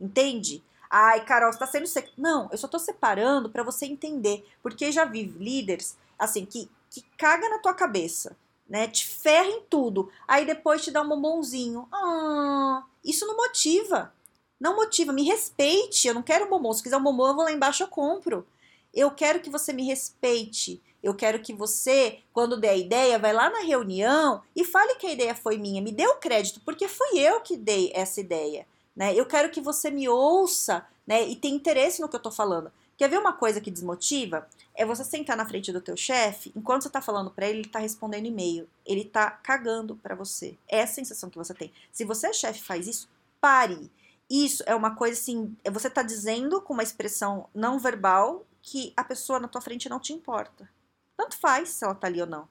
Entende? 0.01 0.63
Ai, 0.91 1.25
Carol, 1.25 1.53
você 1.53 1.59
tá 1.59 1.67
sendo 1.67 1.87
sec... 1.87 2.11
Não, 2.19 2.49
eu 2.51 2.59
só 2.59 2.67
tô 2.67 2.79
separando 2.79 3.49
para 3.49 3.63
você 3.63 3.87
entender. 3.87 4.45
Porque 4.63 4.91
já 4.91 5.05
vi 5.05 5.25
líderes, 5.25 5.97
assim, 6.19 6.45
que, 6.45 6.69
que 6.91 7.03
caga 7.17 7.49
na 7.49 7.59
tua 7.59 7.73
cabeça 7.73 8.37
né? 8.73 8.89
Te 8.89 9.07
ferra 9.07 9.49
em 9.49 9.61
tudo. 9.69 10.11
Aí 10.27 10.47
depois 10.47 10.83
te 10.83 10.91
dá 10.91 11.03
um 11.03 11.09
bombonzinho. 11.09 11.87
Ah, 11.93 12.83
isso 13.05 13.27
não 13.27 13.37
motiva. 13.37 14.11
Não 14.59 14.75
motiva. 14.75 15.13
Me 15.13 15.25
respeite. 15.25 16.09
Eu 16.09 16.15
não 16.15 16.23
quero 16.23 16.49
bombom. 16.49 16.73
Se 16.73 16.83
quiser 16.83 16.97
um 16.97 17.03
bombom, 17.03 17.27
eu 17.29 17.35
vou 17.35 17.45
lá 17.45 17.53
embaixo 17.53 17.83
eu 17.83 17.89
compro. 17.89 18.47
Eu 18.94 19.11
quero 19.11 19.41
que 19.41 19.50
você 19.50 19.73
me 19.73 19.85
respeite. 19.85 20.83
Eu 21.03 21.15
quero 21.15 21.41
que 21.41 21.53
você, 21.53 22.21
quando 22.33 22.61
der 22.61 22.71
a 22.71 22.77
ideia, 22.77 23.19
vai 23.19 23.33
lá 23.33 23.50
na 23.50 23.61
reunião 23.61 24.43
e 24.55 24.65
fale 24.65 24.94
que 24.97 25.06
a 25.06 25.12
ideia 25.12 25.35
foi 25.35 25.59
minha. 25.59 25.83
Me 25.83 25.91
dê 25.91 26.06
o 26.06 26.17
crédito, 26.17 26.61
porque 26.65 26.87
fui 26.87 27.19
eu 27.19 27.41
que 27.41 27.56
dei 27.56 27.91
essa 27.94 28.21
ideia. 28.21 28.67
Né? 28.94 29.15
Eu 29.15 29.27
quero 29.27 29.50
que 29.50 29.61
você 29.61 29.91
me 29.91 30.09
ouça 30.09 30.87
né? 31.06 31.27
e 31.27 31.35
tenha 31.35 31.56
interesse 31.56 32.00
no 32.00 32.09
que 32.09 32.15
eu 32.15 32.19
estou 32.19 32.31
falando. 32.31 32.71
Quer 32.97 33.09
ver 33.09 33.19
uma 33.19 33.33
coisa 33.33 33.61
que 33.61 33.71
desmotiva? 33.71 34.47
É 34.75 34.85
você 34.85 35.03
sentar 35.03 35.37
na 35.37 35.46
frente 35.46 35.72
do 35.72 35.81
teu 35.81 35.96
chefe, 35.96 36.53
enquanto 36.55 36.82
você 36.82 36.91
tá 36.91 37.03
falando 37.03 37.31
para 37.31 37.49
ele, 37.49 37.61
ele 37.61 37.69
tá 37.69 37.81
respondendo 37.81 38.27
e-mail. 38.27 38.69
Ele 38.87 39.05
tá 39.05 39.31
cagando 39.31 39.96
para 39.96 40.15
você. 40.15 40.56
É 40.69 40.82
a 40.82 40.87
sensação 40.87 41.29
que 41.29 41.39
você 41.39 41.53
tem. 41.53 41.72
Se 41.91 42.05
você 42.05 42.29
é 42.29 42.32
chefe 42.32 42.63
faz 42.63 42.87
isso, 42.87 43.08
pare. 43.41 43.91
Isso 44.31 44.63
é 44.67 44.75
uma 44.75 44.94
coisa 44.94 45.19
assim, 45.19 45.56
você 45.72 45.91
tá 45.91 46.03
dizendo 46.03 46.61
com 46.61 46.72
uma 46.75 46.82
expressão 46.82 47.49
não 47.53 47.79
verbal 47.79 48.46
que 48.63 48.93
a 48.97 49.05
pessoa 49.05 49.41
na 49.41 49.49
tua 49.49 49.61
frente 49.61 49.89
não 49.89 50.01
te 50.01 50.13
importa. 50.13 50.69
Tanto 51.17 51.37
faz 51.37 51.71
se 51.71 51.85
ela 51.85 51.95
tá 51.95 52.07
ali 52.07 52.21
ou 52.21 52.27
não. 52.27 52.49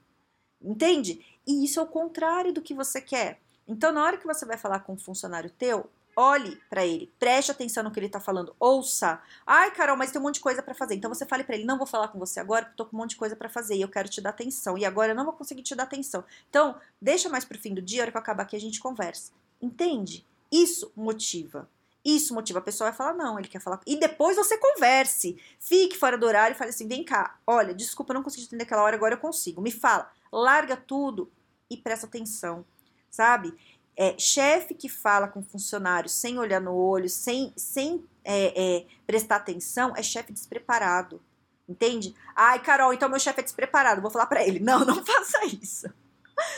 Entende? 0.62 1.26
E 1.48 1.66
isso 1.66 1.80
é 1.80 1.84
o 1.84 1.88
contrário 1.88 2.54
do 2.54 2.62
que 2.62 2.74
você 2.74 3.02
quer. 3.02 3.40
Então, 3.68 3.92
na 3.92 4.04
hora 4.04 4.18
que 4.18 4.28
você 4.28 4.46
vai 4.46 4.58
falar 4.58 4.82
com 4.82 4.94
um 4.94 5.00
funcionário 5.00 5.50
teu, 5.50 5.90
Olhe 6.16 6.58
para 6.70 6.86
ele, 6.86 7.12
preste 7.18 7.52
atenção 7.52 7.84
no 7.84 7.92
que 7.92 7.98
ele 7.98 8.08
está 8.08 8.20
falando, 8.20 8.54
ouça. 8.60 9.22
Ai, 9.48 9.72
Carol, 9.72 9.96
mas 9.96 10.12
tem 10.12 10.20
um 10.20 10.24
monte 10.26 10.36
de 10.36 10.42
coisa 10.42 10.62
para 10.62 10.74
fazer. 10.74 10.96
Então 10.96 11.12
você 11.12 11.26
fale 11.26 11.44
para 11.44 11.56
ele: 11.56 11.64
não 11.64 11.78
vou 11.78 11.88
falar 11.88 12.10
com 12.10 12.20
você 12.20 12.40
agora, 12.40 12.66
porque 12.66 12.78
tô 12.78 12.86
com 12.86 12.98
um 12.98 13.00
monte 13.00 13.12
de 13.12 13.16
coisa 13.16 13.36
para 13.36 13.48
fazer 13.48 13.76
e 13.76 13.82
eu 13.82 13.88
quero 13.88 14.10
te 14.10 14.20
dar 14.20 14.32
atenção. 14.32 14.78
E 14.78 14.84
agora 14.84 15.14
eu 15.14 15.16
não 15.16 15.24
vou 15.24 15.34
conseguir 15.34 15.64
te 15.64 15.74
dar 15.74 15.84
atenção. 15.84 16.24
Então, 16.50 16.76
deixa 17.02 17.30
mais 17.30 17.46
pro 17.46 17.58
fim 17.58 17.74
do 17.74 17.82
dia, 17.82 18.02
a 18.02 18.04
hora 18.04 18.12
que 18.12 18.18
eu 18.18 18.22
acabar 18.22 18.44
aqui 18.44 18.58
a 18.58 18.60
gente 18.60 18.80
conversa. 18.80 19.32
Entende? 19.62 20.26
Isso 20.52 20.92
motiva. 20.96 21.70
Isso 22.04 22.34
motiva. 22.34 22.60
A 22.60 22.64
pessoa 22.64 22.90
vai 22.90 22.98
falar: 22.98 23.14
não, 23.14 23.38
ele 23.38 23.48
quer 23.48 23.60
falar. 23.60 23.80
E 23.86 24.00
depois 24.00 24.36
você 24.36 24.58
converse. 24.58 25.38
Fique 25.60 25.98
fora 25.98 26.18
do 26.18 26.26
horário 26.26 26.56
e 26.56 26.58
fale 26.58 26.72
assim: 26.72 26.88
vem 26.88 27.04
cá, 27.04 27.38
olha, 27.46 27.74
desculpa, 27.74 28.12
eu 28.12 28.16
não 28.16 28.24
consegui 28.24 28.46
entender 28.46 28.64
aquela 28.64 28.84
hora, 28.84 28.96
agora 28.96 29.16
eu 29.16 29.20
consigo. 29.20 29.62
Me 29.62 29.72
fala. 29.72 30.10
Larga 30.32 30.78
tudo 30.78 31.32
e 31.70 31.78
presta 31.78 32.06
atenção, 32.06 32.66
sabe? 33.10 33.54
É, 33.96 34.18
chefe 34.18 34.74
que 34.74 34.90
fala 34.90 35.28
com 35.28 35.44
funcionário 35.44 36.10
sem 36.10 36.40
olhar 36.40 36.62
no 36.62 36.74
olho, 36.74 37.10
sem, 37.10 37.54
sem 37.56 38.04
é, 38.24 38.78
é, 38.78 38.86
prestar 39.06 39.36
atenção, 39.38 39.94
é 39.96 40.02
chefe 40.02 40.32
despreparado. 40.32 41.22
Entende? 41.68 42.16
Ai, 42.36 42.60
Carol, 42.60 42.94
então 42.94 43.08
meu 43.10 43.20
chefe 43.20 43.42
é 43.42 43.44
despreparado. 43.44 44.02
Vou 44.02 44.12
falar 44.12 44.26
para 44.26 44.46
ele: 44.46 44.60
não, 44.60 44.84
não 44.86 45.04
faça 45.06 45.46
isso. 45.46 45.88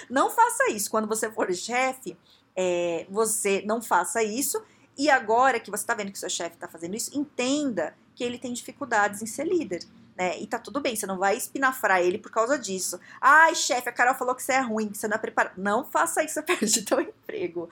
Não 0.10 0.30
faça 0.30 0.72
isso. 0.72 0.90
Quando 0.90 1.08
você 1.08 1.30
for 1.32 1.54
chefe, 1.54 2.18
é, 2.56 3.06
você 3.10 3.62
não 3.66 3.82
faça 3.82 4.24
isso. 4.24 4.64
E 4.98 5.10
agora 5.10 5.60
que 5.60 5.72
você 5.72 5.84
está 5.84 5.94
vendo 5.94 6.12
que 6.12 6.20
seu 6.20 6.30
chefe 6.30 6.56
está 6.56 6.68
fazendo 6.68 6.96
isso, 6.96 7.18
entenda 7.18 7.96
que 8.16 8.24
ele 8.24 8.38
tem 8.38 8.54
dificuldades 8.54 9.22
em 9.22 9.26
ser 9.26 9.46
líder 9.46 9.84
né? 10.16 10.40
E 10.40 10.48
tá 10.48 10.60
tudo 10.60 10.80
bem, 10.80 10.96
você 10.96 11.06
não 11.06 11.18
vai 11.18 11.36
espinafrar 11.36 12.02
ele 12.02 12.18
por 12.18 12.32
causa 12.32 12.58
disso. 12.58 13.00
Ai, 13.20 13.56
chefe, 13.56 13.90
a 13.90 13.92
Carol 13.92 14.16
falou 14.16 14.36
que 14.36 14.44
você 14.44 14.54
é 14.54 14.62
ruim, 14.62 14.90
que 14.90 14.98
você 14.98 15.08
não 15.08 15.16
é 15.16 15.20
preparado. 15.20 15.58
Não 15.58 15.84
faça 15.84 16.24
isso, 16.24 16.36
você 16.36 16.42
perde 16.42 16.82
teu 16.84 17.02
emprego. 17.02 17.70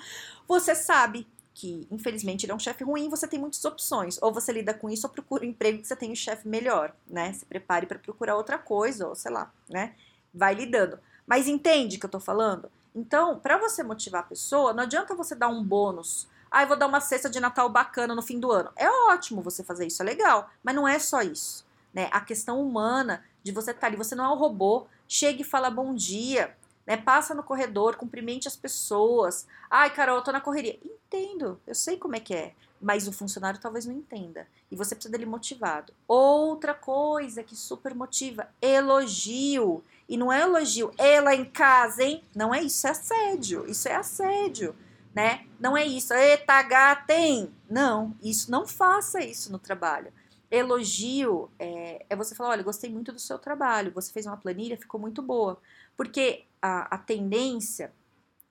Você 0.47 0.75
sabe 0.75 1.27
que 1.53 1.87
infelizmente 1.91 2.45
ele 2.45 2.51
é 2.51 2.55
um 2.55 2.59
chefe 2.59 2.83
ruim, 2.83 3.09
você 3.09 3.27
tem 3.27 3.39
muitas 3.39 3.63
opções. 3.63 4.17
Ou 4.21 4.33
você 4.33 4.51
lida 4.51 4.73
com 4.73 4.89
isso 4.89 5.05
ou 5.05 5.13
procura 5.13 5.45
um 5.45 5.49
emprego 5.49 5.79
que 5.79 5.87
você 5.87 5.95
tem 5.95 6.11
um 6.11 6.15
chefe 6.15 6.47
melhor, 6.47 6.95
né? 7.07 7.31
Se 7.33 7.45
prepare 7.45 7.85
para 7.85 7.99
procurar 7.99 8.35
outra 8.35 8.57
coisa, 8.57 9.07
ou 9.07 9.15
sei 9.15 9.31
lá, 9.31 9.51
né? 9.69 9.93
Vai 10.33 10.55
lidando. 10.55 10.99
Mas 11.27 11.47
entende 11.47 11.97
o 11.97 11.99
que 11.99 12.05
eu 12.05 12.09
tô 12.09 12.19
falando? 12.19 12.71
Então, 12.93 13.39
para 13.39 13.57
você 13.57 13.83
motivar 13.83 14.21
a 14.21 14.25
pessoa, 14.25 14.73
não 14.73 14.83
adianta 14.83 15.15
você 15.15 15.35
dar 15.35 15.47
um 15.47 15.63
bônus. 15.63 16.27
Ah, 16.51 16.65
vou 16.65 16.75
dar 16.75 16.87
uma 16.87 16.99
cesta 16.99 17.29
de 17.29 17.39
Natal 17.39 17.69
bacana 17.69 18.13
no 18.13 18.21
fim 18.21 18.37
do 18.37 18.51
ano. 18.51 18.69
É 18.75 18.89
ótimo 19.09 19.41
você 19.41 19.63
fazer 19.63 19.87
isso, 19.87 20.01
é 20.01 20.05
legal, 20.05 20.49
mas 20.61 20.75
não 20.75 20.85
é 20.85 20.99
só 20.99 21.21
isso, 21.21 21.65
né? 21.93 22.09
A 22.11 22.19
questão 22.19 22.61
humana 22.61 23.23
de 23.41 23.53
você 23.53 23.71
estar 23.71 23.81
tá 23.81 23.87
ali, 23.87 23.95
você 23.95 24.15
não 24.15 24.25
é 24.25 24.27
um 24.27 24.37
robô, 24.37 24.85
chega 25.07 25.41
e 25.41 25.45
fala 25.45 25.69
bom 25.69 25.95
dia, 25.95 26.53
né? 26.85 26.97
Passa 26.97 27.33
no 27.33 27.41
corredor, 27.41 27.95
cumprimente 27.95 28.49
as 28.49 28.55
pessoas. 28.57 29.47
Ai, 29.69 29.91
Carol, 29.91 30.17
eu 30.17 30.23
tô 30.23 30.31
na 30.33 30.41
correria. 30.41 30.77
Entendo, 30.83 31.57
eu 31.65 31.73
sei 31.73 31.95
como 31.95 32.17
é 32.17 32.19
que 32.19 32.33
é, 32.33 32.53
mas 32.81 33.07
o 33.07 33.13
funcionário 33.13 33.59
talvez 33.59 33.85
não 33.85 33.93
entenda. 33.93 34.45
E 34.69 34.75
você 34.75 34.93
precisa 34.93 35.11
dele 35.11 35.25
motivado. 35.25 35.93
Outra 36.05 36.73
coisa 36.73 37.43
que 37.43 37.55
super 37.55 37.95
motiva, 37.95 38.49
elogio. 38.61 39.83
E 40.09 40.17
não 40.17 40.33
é 40.33 40.41
elogio, 40.41 40.91
ela 40.97 41.33
em 41.33 41.45
casa, 41.45 42.03
hein? 42.03 42.21
Não 42.35 42.53
é 42.53 42.61
isso, 42.61 42.85
é 42.85 42.89
assédio. 42.89 43.65
Isso 43.69 43.87
é 43.87 43.95
assédio, 43.95 44.75
né? 45.13 45.45
Não 45.59 45.75
é 45.77 45.85
isso, 45.85 46.13
eita 46.13 46.61
gata, 46.63 47.13
hein? 47.13 47.53
Não, 47.69 48.15
isso 48.21 48.49
não 48.49 48.67
faça 48.67 49.23
isso 49.23 49.51
no 49.51 49.59
trabalho. 49.59 50.11
Elogio 50.49 51.49
é, 51.57 52.05
é 52.09 52.15
você 52.15 52.35
falar, 52.35 52.51
olha, 52.51 52.63
gostei 52.63 52.89
muito 52.89 53.11
do 53.11 53.19
seu 53.19 53.39
trabalho, 53.39 53.93
você 53.93 54.11
fez 54.11 54.25
uma 54.25 54.37
planilha, 54.37 54.77
ficou 54.77 54.99
muito 54.99 55.21
boa. 55.21 55.57
Porque 55.95 56.45
a, 56.61 56.95
a 56.95 56.97
tendência 56.97 57.93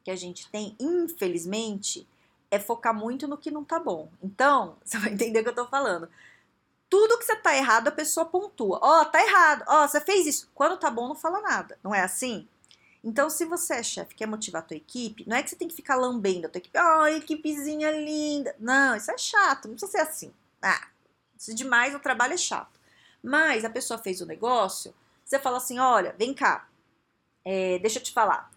que 0.02 0.10
a 0.10 0.16
gente 0.16 0.50
tem, 0.50 0.74
infelizmente, 0.80 2.08
é 2.50 2.58
focar 2.58 2.94
muito 2.94 3.28
no 3.28 3.36
que 3.36 3.50
não 3.50 3.64
tá 3.64 3.78
bom. 3.78 4.10
Então, 4.22 4.76
você 4.84 4.98
vai 4.98 5.12
entender 5.12 5.40
o 5.40 5.42
que 5.42 5.50
eu 5.50 5.54
tô 5.54 5.66
falando. 5.66 6.08
Tudo 6.88 7.18
que 7.18 7.24
você 7.24 7.36
tá 7.36 7.56
errado, 7.56 7.88
a 7.88 7.92
pessoa 7.92 8.26
pontua. 8.26 8.80
Ó, 8.82 9.02
oh, 9.02 9.04
tá 9.04 9.22
errado. 9.22 9.64
Ó, 9.68 9.84
oh, 9.84 9.88
você 9.88 10.00
fez 10.00 10.26
isso. 10.26 10.50
Quando 10.54 10.78
tá 10.78 10.90
bom, 10.90 11.06
não 11.06 11.14
fala 11.14 11.40
nada. 11.40 11.78
Não 11.84 11.94
é 11.94 12.00
assim? 12.00 12.48
Então, 13.02 13.30
se 13.30 13.44
você 13.46 13.74
é 13.74 13.82
chefe, 13.82 14.14
quer 14.14 14.26
motivar 14.26 14.62
a 14.62 14.64
tua 14.64 14.76
equipe, 14.76 15.24
não 15.26 15.36
é 15.36 15.42
que 15.42 15.48
você 15.48 15.56
tem 15.56 15.68
que 15.68 15.74
ficar 15.74 15.96
lambendo 15.96 16.46
a 16.46 16.50
tua 16.50 16.58
equipe. 16.58 16.78
Oh, 16.78 17.06
equipezinha 17.06 17.90
linda. 17.90 18.54
Não, 18.58 18.94
isso 18.94 19.10
é 19.10 19.16
chato. 19.16 19.68
Não 19.68 19.74
precisa 19.74 19.92
ser 19.92 20.00
assim. 20.00 20.32
Ah, 20.60 20.88
isso 21.38 21.54
demais, 21.54 21.94
o 21.94 22.00
trabalho 22.00 22.34
é 22.34 22.36
chato. 22.36 22.78
Mas 23.22 23.64
a 23.64 23.70
pessoa 23.70 23.98
fez 23.98 24.20
o 24.20 24.26
negócio, 24.26 24.94
você 25.24 25.38
fala 25.38 25.58
assim, 25.58 25.78
olha, 25.78 26.14
vem 26.18 26.34
cá, 26.34 26.68
é, 27.44 27.78
deixa 27.78 27.98
eu 27.98 28.02
te 28.02 28.12
falar. 28.12 28.50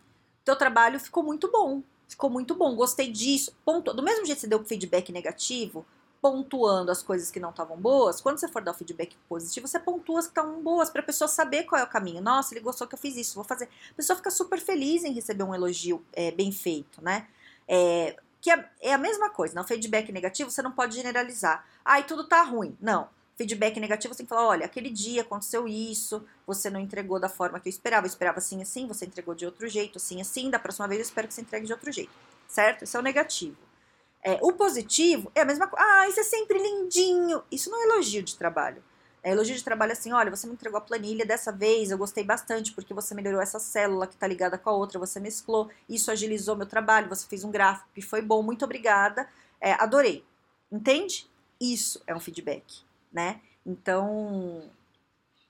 Teu 0.43 0.55
trabalho 0.55 1.00
ficou 1.00 1.23
muito 1.23 1.50
bom. 1.51 1.81
Ficou 2.07 2.29
muito 2.29 2.53
bom, 2.53 2.75
gostei 2.75 3.12
disso. 3.12 3.55
Ponto. 3.63 3.93
Do 3.93 4.03
mesmo 4.03 4.25
jeito 4.25 4.38
que 4.38 4.41
você 4.41 4.47
deu 4.47 4.63
feedback 4.65 5.12
negativo, 5.12 5.85
pontuando 6.24 6.89
as 6.89 7.03
coisas 7.03 7.30
que 7.30 7.38
não 7.38 7.50
estavam 7.50 7.75
boas, 7.75 8.22
quando 8.22 8.38
você 8.38 8.48
for 8.48 8.62
dar 8.62 8.72
o 8.72 8.74
feedback 8.74 9.13
positivo, 9.27 9.68
você 9.68 9.77
pontua 9.77 10.20
as 10.20 10.25
que 10.25 10.32
estão 10.32 10.63
boas 10.63 10.89
para 10.89 11.01
a 11.01 11.03
pessoa 11.03 11.27
saber 11.27 11.63
qual 11.63 11.82
é 11.82 11.84
o 11.84 11.88
caminho. 11.88 12.22
Nossa, 12.22 12.53
ele 12.53 12.62
gostou 12.62 12.88
que 12.88 12.96
eu 12.96 12.98
fiz 12.98 13.18
isso, 13.18 13.36
vou 13.36 13.44
fazer. 13.44 13.65
A 13.92 13.94
pessoa 13.94 14.15
fica 14.15 14.32
super 14.32 14.58
feliz 14.58 15.03
em 15.03 15.12
receber 15.12 15.44
um 15.44 15.53
elogio 15.53 16.01
é, 16.13 16.32
bem 16.32 16.50
feito, 16.50 17.03
né? 17.03 17.27
É, 17.68 18.15
que 18.39 18.50
é, 18.50 18.70
é, 18.80 18.94
a 18.94 18.98
mesma 18.98 19.30
coisa, 19.32 19.53
não? 19.53 19.65
Feedback 19.65 20.13
negativo 20.13 20.50
você 20.50 20.62
não 20.62 20.72
pode 20.72 20.96
generalizar. 20.96 21.65
Ai, 21.84 22.06
tudo 22.06 22.24
tá 22.24 22.42
ruim. 22.42 22.77
Não 22.80 23.10
feedback 23.36 23.80
negativo, 23.80 24.13
você 24.13 24.20
tem 24.20 24.27
que 24.27 24.30
falar, 24.30 24.48
olha, 24.48 24.65
aquele 24.65 24.92
dia 24.92 25.24
aconteceu 25.24 25.68
isso, 25.68 26.24
você 26.46 26.70
não 26.70 26.80
entregou 26.80 27.20
da 27.20 27.27
forma 27.27 27.60
que 27.60 27.68
eu 27.68 27.72
esperava, 27.72 28.06
eu 28.06 28.10
esperava 28.10 28.38
assim 28.38 28.62
assim, 28.62 28.88
você 28.88 29.08
entregou 29.08 29.34
de 29.34 29.44
outro 29.44 29.68
jeito, 29.68 29.98
assim 29.98 30.22
assim, 30.22 30.51
da 30.51 30.60
próxima 30.60 30.88
vez 30.88 31.00
eu 31.00 31.06
espero 31.06 31.27
que 31.27 31.34
você 31.34 31.42
entregue 31.42 31.65
de 31.65 31.74
outro 31.74 31.92
jeito, 31.92 32.12
certo? 32.48 32.84
Esse 32.84 32.96
é 32.96 33.00
o 33.00 33.01
negativo. 33.01 33.58
É, 34.24 34.39
o 34.42 34.53
positivo 34.53 35.32
é 35.36 35.42
a 35.42 35.46
mesma 35.46 35.68
coisa, 35.68 35.86
ah, 35.86 36.08
isso 36.08 36.20
é 36.20 36.24
sempre 36.24 36.58
lindinho, 36.58 37.44
isso 37.51 37.70
não 37.70 37.82
é 37.82 37.86
elogio 37.86 38.24
de 38.24 38.36
trabalho. 38.38 38.84
É 39.22 39.32
elogio 39.32 39.56
de 39.56 39.63
trabalho 39.63 39.92
assim, 39.92 40.12
olha, 40.12 40.30
você 40.30 40.48
me 40.48 40.53
entregou 40.53 40.77
a 40.77 40.82
planilha 40.82 41.25
dessa 41.25 41.51
vez, 41.51 41.92
eu 41.92 41.98
gostei 41.98 42.24
bastante 42.24 42.74
porque 42.74 42.94
você 42.94 43.13
melhorou 43.15 43.42
essa 43.42 43.60
célula 43.60 44.08
que 44.08 44.15
está 44.15 44.27
ligada 44.27 44.58
com 44.58 44.70
a 44.70 44.74
outra, 44.74 45.00
você 45.00 45.20
mesclou, 45.20 45.70
isso 45.88 46.12
agilizou 46.12 46.56
meu 46.56 46.65
trabalho, 46.65 47.10
você 47.10 47.25
fez 47.27 47.44
um 47.44 47.51
gráfico 47.51 47.89
que 47.94 48.01
foi 48.01 48.22
bom, 48.22 48.44
muito 48.44 48.65
obrigada, 48.65 49.27
é, 49.62 49.74
adorei. 49.74 50.25
Entende? 50.72 51.30
Isso 51.60 52.01
é 52.08 52.15
um 52.15 52.20
feedback 52.20 52.84
né? 53.13 53.39
Então, 53.65 54.70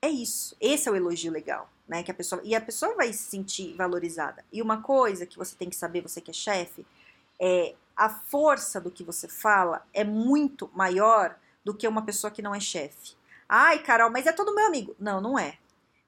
é 0.02 0.08
isso. 0.08 0.54
Esse 0.60 0.88
é 0.88 0.92
o 0.92 0.96
elogio 0.96 1.32
legal, 1.32 1.70
né? 1.88 2.02
Que 2.02 2.10
a 2.10 2.14
pessoa 2.14 2.40
e 2.44 2.54
a 2.54 2.60
pessoa 2.60 2.94
vai 2.94 3.12
se 3.12 3.30
sentir 3.30 3.74
valorizada. 3.74 4.44
E 4.52 4.60
uma 4.60 4.82
coisa 4.82 5.24
que 5.24 5.38
você 5.38 5.56
tem 5.56 5.70
que 5.70 5.76
saber, 5.76 6.02
você 6.02 6.20
que 6.20 6.30
é 6.30 6.34
chefe, 6.34 6.86
é 7.40 7.74
a 7.96 8.08
força 8.08 8.80
do 8.80 8.90
que 8.90 9.04
você 9.04 9.28
fala 9.28 9.86
é 9.92 10.04
muito 10.04 10.70
maior 10.74 11.36
do 11.64 11.74
que 11.74 11.88
uma 11.88 12.02
pessoa 12.02 12.30
que 12.30 12.42
não 12.42 12.54
é 12.54 12.60
chefe. 12.60 13.14
Ai, 13.48 13.78
Carol, 13.80 14.10
mas 14.10 14.26
é 14.26 14.32
todo 14.32 14.54
meu 14.54 14.66
amigo. 14.66 14.96
Não, 14.98 15.20
não 15.20 15.38
é. 15.38 15.58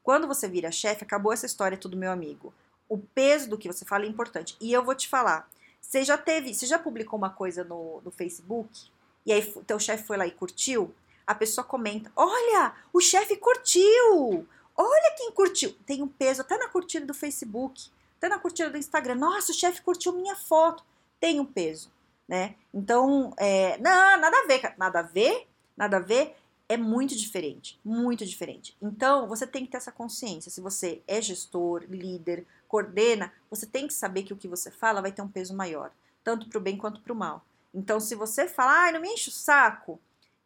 Quando 0.03 0.27
você 0.27 0.49
vira 0.49 0.71
chefe, 0.71 1.05
acabou 1.05 1.33
essa 1.33 1.47
história, 1.47 1.77
é 1.77 1.79
tudo 1.79 1.97
meu 1.97 2.11
amigo. 2.11 2.53
O 2.89 2.99
peso 2.99 3.51
do 3.51 3.59
que 3.59 3.69
você 3.69 3.85
fala 3.85 4.05
é 4.05 4.09
importante. 4.09 4.57
E 4.61 4.73
eu 4.73 4.85
vou 4.85 4.95
te 4.95 5.09
falar. 5.09 5.49
Você 5.81 6.05
já 6.05 6.17
teve, 6.19 6.55
você 6.55 6.67
já 6.67 6.79
publicou 6.79 7.19
uma 7.19 7.31
coisa 7.31 7.65
no, 7.65 8.01
no 8.05 8.11
Facebook 8.11 8.91
e 9.25 9.33
aí 9.33 9.43
teu 9.67 9.79
chefe 9.79 10.05
foi 10.05 10.17
lá 10.17 10.27
e 10.27 10.31
curtiu? 10.31 10.95
a 11.27 11.35
pessoa 11.35 11.65
comenta: 11.65 12.11
Olha, 12.15 12.73
o 12.93 13.01
chefe 13.01 13.37
curtiu! 13.37 14.47
Olha 14.77 15.15
quem 15.17 15.33
curtiu! 15.33 15.75
Tem 15.85 16.03
um 16.03 16.09
peso 16.09 16.43
até 16.43 16.57
na 16.57 16.69
curtida 16.69 17.05
do 17.05 17.15
Facebook, 17.15 17.91
até 18.19 18.29
na 18.29 18.39
curtida 18.39 18.71
do 18.71 18.79
Instagram. 18.79 19.17
Nossa, 19.17 19.51
o 19.51 19.55
chefe 19.55 19.83
curtiu 19.83 20.13
minha 20.13 20.37
foto. 20.37 20.85
Tem 21.21 21.41
um 21.41 21.45
peso, 21.45 21.91
né? 22.29 22.55
Então, 22.73 23.33
é, 23.37 23.79
não, 23.79 24.21
nada 24.21 24.37
a 24.39 24.47
ver, 24.47 24.75
nada 24.77 24.99
a 25.01 25.03
ver, 25.03 25.49
nada 25.77 25.97
a 25.97 26.01
ver. 26.01 26.37
É 26.69 26.77
muito 26.77 27.15
diferente, 27.17 27.79
muito 27.85 28.27
diferente. 28.27 28.77
Então, 28.83 29.29
você 29.29 29.47
tem 29.47 29.65
que 29.65 29.71
ter 29.71 29.77
essa 29.77 29.93
consciência. 29.93 30.51
Se 30.51 30.61
você 30.61 31.01
é 31.07 31.23
gestor, 31.23 31.85
líder, 31.89 32.45
coordena, 32.67 33.33
você 33.49 33.67
tem 33.67 33.87
que 33.87 33.95
saber 33.95 34.25
que 34.25 34.33
o 34.33 34.37
que 34.37 34.49
você 34.49 34.71
fala 34.71 35.01
vai 35.01 35.13
ter 35.13 35.23
um 35.23 35.29
peso 35.29 35.55
maior, 35.55 35.93
tanto 36.25 36.49
para 36.49 36.59
o 36.59 36.61
bem 36.61 36.77
quanto 36.77 37.01
para 37.01 37.13
o 37.13 37.17
mal. 37.17 37.45
Então, 37.73 38.01
se 38.01 38.15
você 38.15 38.49
fala, 38.49 38.73
ai, 38.73 38.93
não 38.93 39.01
me 39.01 39.09
enche 39.09 39.29
o 39.29 39.33
saco, 39.33 40.01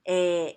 é, 0.07 0.57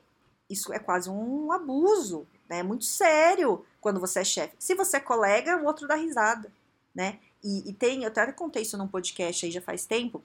isso 0.49 0.73
é 0.73 0.79
quase 0.79 1.09
um 1.09 1.51
abuso, 1.51 2.27
né? 2.49 2.59
É 2.59 2.63
muito 2.63 2.83
sério 2.83 3.65
quando 3.79 3.99
você 3.99 4.19
é 4.19 4.23
chefe. 4.23 4.55
Se 4.59 4.75
você 4.75 4.97
é 4.97 4.99
colega, 4.99 5.57
o 5.57 5.65
outro 5.65 5.87
dá 5.87 5.95
risada, 5.95 6.51
né? 6.93 7.19
E, 7.43 7.69
e, 7.69 7.73
tem, 7.73 8.03
eu 8.03 8.07
até 8.07 8.31
contei 8.31 8.61
isso 8.61 8.77
num 8.77 8.87
podcast 8.87 9.45
aí 9.45 9.51
já 9.51 9.61
faz 9.61 9.85
tempo. 9.85 10.23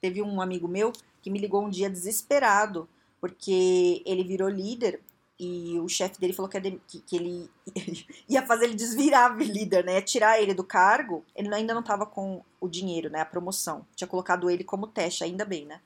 Teve 0.00 0.22
um 0.22 0.40
amigo 0.40 0.68
meu 0.68 0.92
que 1.20 1.30
me 1.30 1.38
ligou 1.38 1.64
um 1.64 1.70
dia 1.70 1.90
desesperado, 1.90 2.88
porque 3.20 4.02
ele 4.04 4.22
virou 4.22 4.48
líder 4.48 5.00
e 5.38 5.78
o 5.80 5.88
chefe 5.88 6.20
dele 6.20 6.32
falou 6.32 6.48
que, 6.48 6.60
que, 6.86 7.00
que, 7.00 7.16
ele 7.16 7.50
ia 8.28 8.46
fazer 8.46 8.66
ele 8.66 8.74
desvirar 8.74 9.36
líder, 9.36 9.84
né? 9.84 10.00
Tirar 10.00 10.40
ele 10.40 10.54
do 10.54 10.62
cargo. 10.62 11.24
Ele 11.34 11.52
ainda 11.52 11.74
não 11.74 11.80
estava 11.80 12.06
com 12.06 12.42
o 12.60 12.68
dinheiro, 12.68 13.10
né? 13.10 13.20
A 13.20 13.26
promoção. 13.26 13.84
Tinha 13.96 14.06
colocado 14.06 14.48
ele 14.48 14.62
como 14.62 14.86
teste, 14.86 15.24
ainda 15.24 15.44
bem, 15.44 15.66
né? 15.66 15.80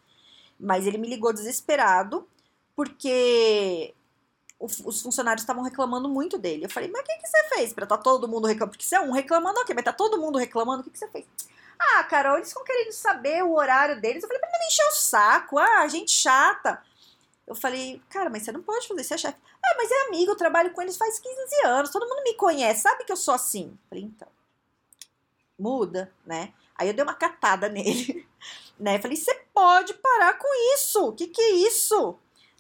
Mas 0.61 0.87
ele 0.87 0.99
me 0.99 1.09
ligou 1.09 1.33
desesperado 1.33 2.29
porque 2.77 3.95
os 4.61 5.01
funcionários 5.01 5.43
estavam 5.43 5.63
reclamando 5.63 6.09
muito 6.09 6.37
dele. 6.37 6.65
Eu 6.65 6.71
falei, 6.71 6.91
mas 6.91 7.03
o 7.03 7.05
que, 7.05 7.17
que 7.17 7.29
você 7.29 7.49
fez 7.55 7.73
para 7.73 7.87
tá 7.87 7.97
todo 7.97 8.27
mundo 8.27 8.47
reclamando? 8.47 8.73
Porque 8.73 8.85
você 8.85 8.97
é 8.97 9.01
um 9.01 9.13
reclamando, 9.13 9.61
ok, 9.61 9.75
mas 9.75 9.85
tá 9.85 9.93
todo 9.93 10.21
mundo 10.21 10.39
reclamando, 10.39 10.81
o 10.81 10.85
que, 10.85 10.91
que 10.91 10.99
você 10.99 11.09
fez? 11.09 11.27
Ah, 11.79 12.03
Carol, 12.05 12.37
eles 12.37 12.49
estão 12.49 12.65
querendo 12.65 12.91
saber 12.91 13.45
o 13.45 13.55
horário 13.55 14.01
deles. 14.01 14.23
Eu 14.23 14.29
falei, 14.29 14.43
mas 14.43 14.53
não 14.53 14.67
encher 14.67 14.85
o 14.87 14.93
saco, 14.93 15.59
ah, 15.59 15.87
gente 15.87 16.11
chata. 16.11 16.83
Eu 17.47 17.55
falei, 17.55 18.03
cara, 18.11 18.29
mas 18.29 18.43
você 18.43 18.53
não 18.53 18.63
pode 18.63 18.89
fazer, 18.89 19.05
você 19.05 19.15
é 19.15 19.19
chefe. 19.19 19.39
Ah, 19.65 19.75
mas 19.77 19.91
é 19.91 20.07
amigo, 20.09 20.33
eu 20.33 20.37
trabalho 20.37 20.73
com 20.73 20.83
eles 20.83 20.97
faz 20.97 21.19
15 21.19 21.67
anos, 21.67 21.91
todo 21.91 22.09
mundo 22.09 22.23
me 22.25 22.35
conhece, 22.35 22.83
sabe 22.83 23.05
que 23.05 23.13
eu 23.13 23.17
sou 23.17 23.35
assim. 23.35 23.71
Eu 23.71 23.89
falei, 23.89 24.05
então, 24.05 24.29
muda, 25.59 26.13
né? 26.27 26.53
Aí 26.77 26.89
eu 26.89 26.95
dei 26.95 27.03
uma 27.03 27.15
catada 27.15 27.69
nele, 27.71 28.27
né? 28.79 28.97
Eu 28.97 29.01
falei, 29.01 29.17
você 29.17 29.35
pode 29.55 29.95
parar 29.95 30.37
com 30.37 30.75
isso, 30.75 31.09
o 31.09 31.13
que 31.13 31.29
que 31.29 31.41
é 31.41 31.51
isso? 31.51 32.19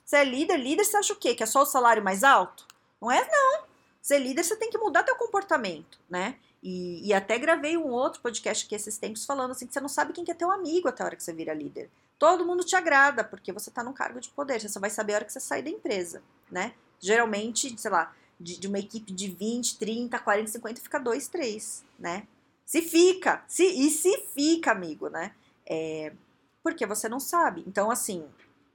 Você 0.08 0.16
é 0.16 0.24
líder, 0.24 0.56
líder, 0.56 0.84
você 0.84 0.96
acha 0.96 1.12
o 1.12 1.16
quê? 1.16 1.34
Que 1.34 1.42
é 1.42 1.46
só 1.46 1.60
o 1.60 1.66
salário 1.66 2.02
mais 2.02 2.24
alto? 2.24 2.66
Não 2.98 3.12
é, 3.12 3.28
não. 3.30 3.64
Ser 4.00 4.18
líder, 4.18 4.42
você 4.42 4.56
tem 4.56 4.70
que 4.70 4.78
mudar 4.78 5.02
teu 5.02 5.14
comportamento, 5.16 6.00
né? 6.08 6.36
E, 6.62 7.06
e, 7.06 7.12
até 7.12 7.38
gravei 7.38 7.76
um 7.76 7.90
outro 7.90 8.22
podcast 8.22 8.64
aqui 8.64 8.74
esses 8.74 8.96
tempos 8.96 9.26
falando 9.26 9.50
assim 9.50 9.66
que 9.66 9.74
você 9.74 9.82
não 9.82 9.88
sabe 9.88 10.14
quem 10.14 10.24
que 10.24 10.30
é 10.30 10.34
teu 10.34 10.50
amigo 10.50 10.88
até 10.88 11.02
a 11.02 11.06
hora 11.06 11.14
que 11.14 11.22
você 11.22 11.30
vira 11.34 11.52
líder. 11.52 11.90
Todo 12.18 12.42
mundo 12.42 12.64
te 12.64 12.74
agrada, 12.74 13.22
porque 13.22 13.52
você 13.52 13.70
tá 13.70 13.84
num 13.84 13.92
cargo 13.92 14.18
de 14.18 14.30
poder. 14.30 14.58
Você 14.58 14.70
só 14.70 14.80
vai 14.80 14.88
saber 14.88 15.12
a 15.12 15.16
hora 15.16 15.24
que 15.26 15.32
você 15.32 15.40
sair 15.40 15.62
da 15.62 15.68
empresa, 15.68 16.22
né? 16.50 16.72
Geralmente, 16.98 17.78
sei 17.78 17.90
lá, 17.90 18.16
de, 18.40 18.58
de 18.58 18.66
uma 18.66 18.78
equipe 18.78 19.12
de 19.12 19.28
20, 19.28 19.76
30, 19.76 20.18
40, 20.18 20.50
50, 20.52 20.80
fica 20.80 20.98
dois, 20.98 21.28
três, 21.28 21.84
né? 21.98 22.26
Se 22.64 22.80
fica, 22.80 23.44
se, 23.46 23.62
e 23.62 23.90
se 23.90 24.16
fica, 24.34 24.72
amigo, 24.72 25.10
né? 25.10 25.34
É, 25.66 26.14
porque 26.62 26.86
você 26.86 27.10
não 27.10 27.20
sabe. 27.20 27.62
Então, 27.66 27.90
assim, 27.90 28.26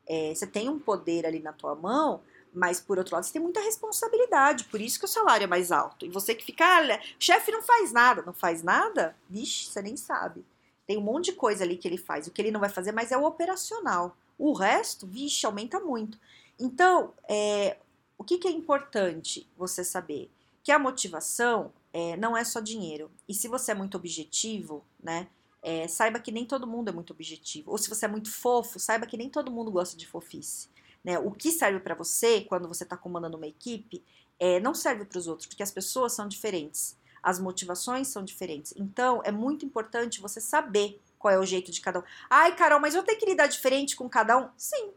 é, 0.08 0.34
você 0.34 0.46
tem 0.46 0.70
um 0.70 0.80
poder 0.80 1.26
ali 1.26 1.40
na 1.40 1.54
tua 1.54 1.76
mão, 1.76 2.22
mas 2.54 2.80
por 2.80 2.98
outro 2.98 3.16
lado 3.16 3.26
você 3.26 3.34
tem 3.34 3.42
muita 3.42 3.62
responsabilidade, 3.62 4.66
por 4.66 4.80
isso 4.80 5.00
que 5.00 5.06
o 5.06 5.08
salário 5.08 5.46
é 5.46 5.48
mais 5.48 5.72
alto. 5.72 6.06
E 6.06 6.10
você 6.10 6.36
que 6.36 6.46
fica, 6.46 6.78
olha, 6.78 7.02
chefe 7.18 7.52
não 7.52 7.64
faz 7.64 7.92
nada, 7.92 8.22
não 8.22 8.34
faz 8.34 8.62
nada? 8.62 9.16
Vixe, 9.30 9.70
você 9.70 9.82
nem 9.82 9.98
sabe. 9.98 10.46
Tem 10.86 10.98
um 10.98 11.02
monte 11.02 11.26
de 11.26 11.34
coisa 11.34 11.64
ali 11.64 11.78
que 11.78 11.88
ele 11.88 11.98
faz. 11.98 12.28
O 12.28 12.32
que 12.32 12.42
ele 12.42 12.52
não 12.52 12.60
vai 12.60 12.70
fazer, 12.70 12.92
mas 12.92 13.12
é 13.12 13.18
o 13.18 13.24
operacional. 13.24 14.16
O 14.38 14.54
resto, 14.54 15.08
vixe, 15.08 15.46
aumenta 15.46 15.80
muito. 15.80 16.20
Então, 16.60 17.14
é, 17.28 17.78
o 18.18 18.24
que, 18.24 18.38
que 18.38 18.48
é 18.48 18.52
importante 18.52 19.48
você 19.58 19.84
saber? 19.84 20.30
Que 20.62 20.72
a 20.72 20.80
motivação 20.80 21.72
é, 21.92 22.18
não 22.18 22.36
é 22.36 22.44
só 22.44 22.60
dinheiro. 22.60 23.10
E 23.28 23.34
se 23.34 23.48
você 23.48 23.72
é 23.72 23.76
muito 23.76 23.96
objetivo, 23.96 24.84
né? 25.02 25.28
É, 25.64 25.88
saiba 25.88 26.20
que 26.20 26.32
nem 26.32 26.46
todo 26.46 26.68
mundo 26.68 26.90
é 26.90 26.92
muito 26.92 27.14
objetivo. 27.14 27.72
Ou 27.72 27.78
se 27.78 27.90
você 27.90 28.06
é 28.06 28.08
muito 28.10 28.30
fofo, 28.30 28.78
saiba 28.78 29.08
que 29.08 29.16
nem 29.16 29.30
todo 29.30 29.50
mundo 29.50 29.72
gosta 29.72 29.96
de 29.96 30.06
fofice. 30.06 30.68
Né? 31.04 31.18
O 31.18 31.32
que 31.32 31.52
serve 31.52 31.80
para 31.80 31.96
você 31.96 32.42
quando 32.42 32.68
você 32.68 32.84
está 32.84 32.98
comandando 32.98 33.38
uma 33.38 33.48
equipe 33.48 34.04
é, 34.40 34.60
não 34.60 34.74
serve 34.74 35.06
para 35.06 35.18
os 35.18 35.28
outros, 35.28 35.48
porque 35.48 35.64
as 35.64 35.72
pessoas 35.72 36.14
são 36.14 36.28
diferentes, 36.28 36.98
as 37.22 37.40
motivações 37.40 38.10
são 38.10 38.24
diferentes. 38.24 38.74
Então 38.76 39.22
é 39.24 39.32
muito 39.32 39.66
importante 39.66 40.20
você 40.20 40.42
saber 40.42 41.00
qual 41.18 41.34
é 41.34 41.40
o 41.40 41.46
jeito 41.46 41.72
de 41.72 41.80
cada 41.80 42.00
um. 42.00 42.04
Ai, 42.30 42.56
Carol, 42.56 42.82
mas 42.82 42.94
eu 42.94 43.04
tenho 43.04 43.18
que 43.18 43.26
lidar 43.26 43.48
diferente 43.48 43.96
com 43.96 44.10
cada 44.10 44.38
um? 44.38 44.50
Sim. 44.58 44.92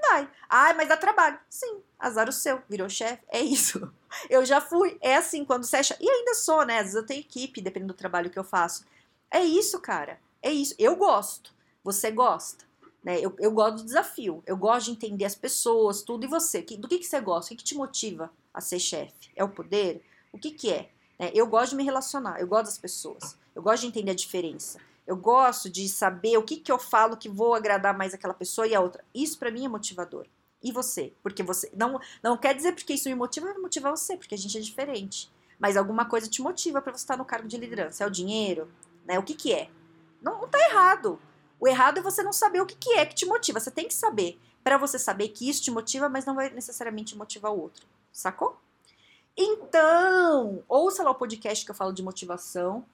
Vai. 0.00 0.28
Ai, 0.48 0.74
mas 0.74 0.88
dá 0.88 0.96
trabalho. 0.96 1.38
Sim. 1.48 1.80
Azar 1.98 2.28
o 2.28 2.32
seu. 2.32 2.60
Virou 2.68 2.88
chefe. 2.88 3.22
É 3.28 3.40
isso. 3.40 3.92
Eu 4.28 4.44
já 4.44 4.60
fui. 4.60 4.98
É 5.00 5.16
assim, 5.16 5.44
quando 5.44 5.64
você 5.64 5.76
acha. 5.76 5.96
E 6.00 6.10
ainda 6.10 6.34
sou, 6.34 6.64
né? 6.64 6.78
Às 6.78 6.86
vezes 6.86 6.96
eu 6.96 7.06
tenho 7.06 7.20
equipe, 7.20 7.60
dependendo 7.60 7.92
do 7.92 7.96
trabalho 7.96 8.28
que 8.28 8.38
eu 8.38 8.42
faço. 8.42 8.84
É 9.30 9.42
isso, 9.42 9.80
cara. 9.80 10.20
É 10.42 10.50
isso. 10.50 10.74
Eu 10.78 10.96
gosto. 10.96 11.54
Você 11.84 12.10
gosta. 12.10 12.64
Né? 13.02 13.18
Eu, 13.20 13.34
eu 13.38 13.50
gosto 13.50 13.78
do 13.78 13.84
desafio. 13.84 14.42
Eu 14.46 14.56
gosto 14.56 14.86
de 14.86 14.92
entender 14.92 15.24
as 15.24 15.34
pessoas, 15.34 16.02
tudo. 16.02 16.24
E 16.24 16.28
você? 16.28 16.62
Do 16.62 16.88
que, 16.88 16.98
que 16.98 17.06
você 17.06 17.20
gosta? 17.20 17.54
O 17.54 17.56
que, 17.56 17.64
te 17.64 17.74
motiva 17.74 18.30
a 18.52 18.60
ser 18.60 18.78
chefe? 18.78 19.30
É 19.36 19.44
o 19.44 19.48
poder? 19.48 20.04
O 20.32 20.38
que, 20.38 20.50
que 20.50 20.72
é? 20.72 20.90
Né? 21.18 21.30
Eu 21.34 21.46
gosto 21.46 21.70
de 21.70 21.76
me 21.76 21.84
relacionar. 21.84 22.40
Eu 22.40 22.46
gosto 22.46 22.66
das 22.66 22.78
pessoas. 22.78 23.36
Eu 23.54 23.62
gosto 23.62 23.82
de 23.82 23.88
entender 23.88 24.10
a 24.10 24.14
diferença. 24.14 24.78
Eu 25.06 25.16
gosto 25.16 25.68
de 25.68 25.88
saber 25.88 26.36
o 26.36 26.42
que, 26.42 26.56
que 26.56 26.70
eu 26.70 26.78
falo 26.78 27.16
que 27.16 27.28
vou 27.28 27.54
agradar 27.54 27.96
mais 27.96 28.14
aquela 28.14 28.34
pessoa 28.34 28.66
e 28.66 28.74
a 28.74 28.80
outra. 28.80 29.04
Isso 29.14 29.38
para 29.38 29.50
mim 29.50 29.64
é 29.64 29.68
motivador. 29.68 30.26
E 30.62 30.70
você? 30.70 31.12
Porque 31.22 31.42
você. 31.42 31.70
Não, 31.74 31.98
não 32.22 32.36
quer 32.36 32.54
dizer 32.54 32.72
porque 32.72 32.92
isso 32.92 33.08
me 33.08 33.14
motiva, 33.14 33.46
vai 33.46 33.58
motivar 33.58 33.90
você, 33.90 34.16
porque 34.16 34.34
a 34.34 34.38
gente 34.38 34.56
é 34.58 34.60
diferente. 34.60 35.30
Mas 35.58 35.76
alguma 35.76 36.04
coisa 36.04 36.28
te 36.28 36.40
motiva 36.40 36.80
para 36.80 36.92
você 36.92 37.02
estar 37.02 37.16
no 37.16 37.24
cargo 37.24 37.48
de 37.48 37.56
liderança. 37.56 38.04
É 38.04 38.06
o 38.06 38.10
dinheiro? 38.10 38.70
Né? 39.04 39.18
O 39.18 39.22
que, 39.22 39.34
que 39.34 39.52
é? 39.52 39.70
Não, 40.22 40.40
não 40.40 40.48
tá 40.48 40.58
errado. 40.58 41.20
O 41.58 41.68
errado 41.68 41.98
é 41.98 42.02
você 42.02 42.22
não 42.22 42.32
saber 42.32 42.60
o 42.60 42.66
que, 42.66 42.76
que 42.76 42.94
é 42.94 43.06
que 43.06 43.14
te 43.14 43.26
motiva. 43.26 43.60
Você 43.60 43.70
tem 43.70 43.86
que 43.86 43.94
saber. 43.94 44.38
para 44.62 44.76
você 44.76 44.98
saber 44.98 45.28
que 45.28 45.48
isso 45.48 45.62
te 45.62 45.70
motiva, 45.70 46.08
mas 46.08 46.26
não 46.26 46.34
vai 46.34 46.50
necessariamente 46.50 47.16
motivar 47.16 47.52
o 47.52 47.60
outro. 47.60 47.86
Sacou? 48.12 48.60
Então, 49.36 50.62
ouça 50.68 51.02
lá 51.02 51.10
o 51.10 51.14
podcast 51.14 51.64
que 51.64 51.70
eu 51.70 51.74
falo 51.74 51.92
de 51.92 52.02
motivação 52.02 52.84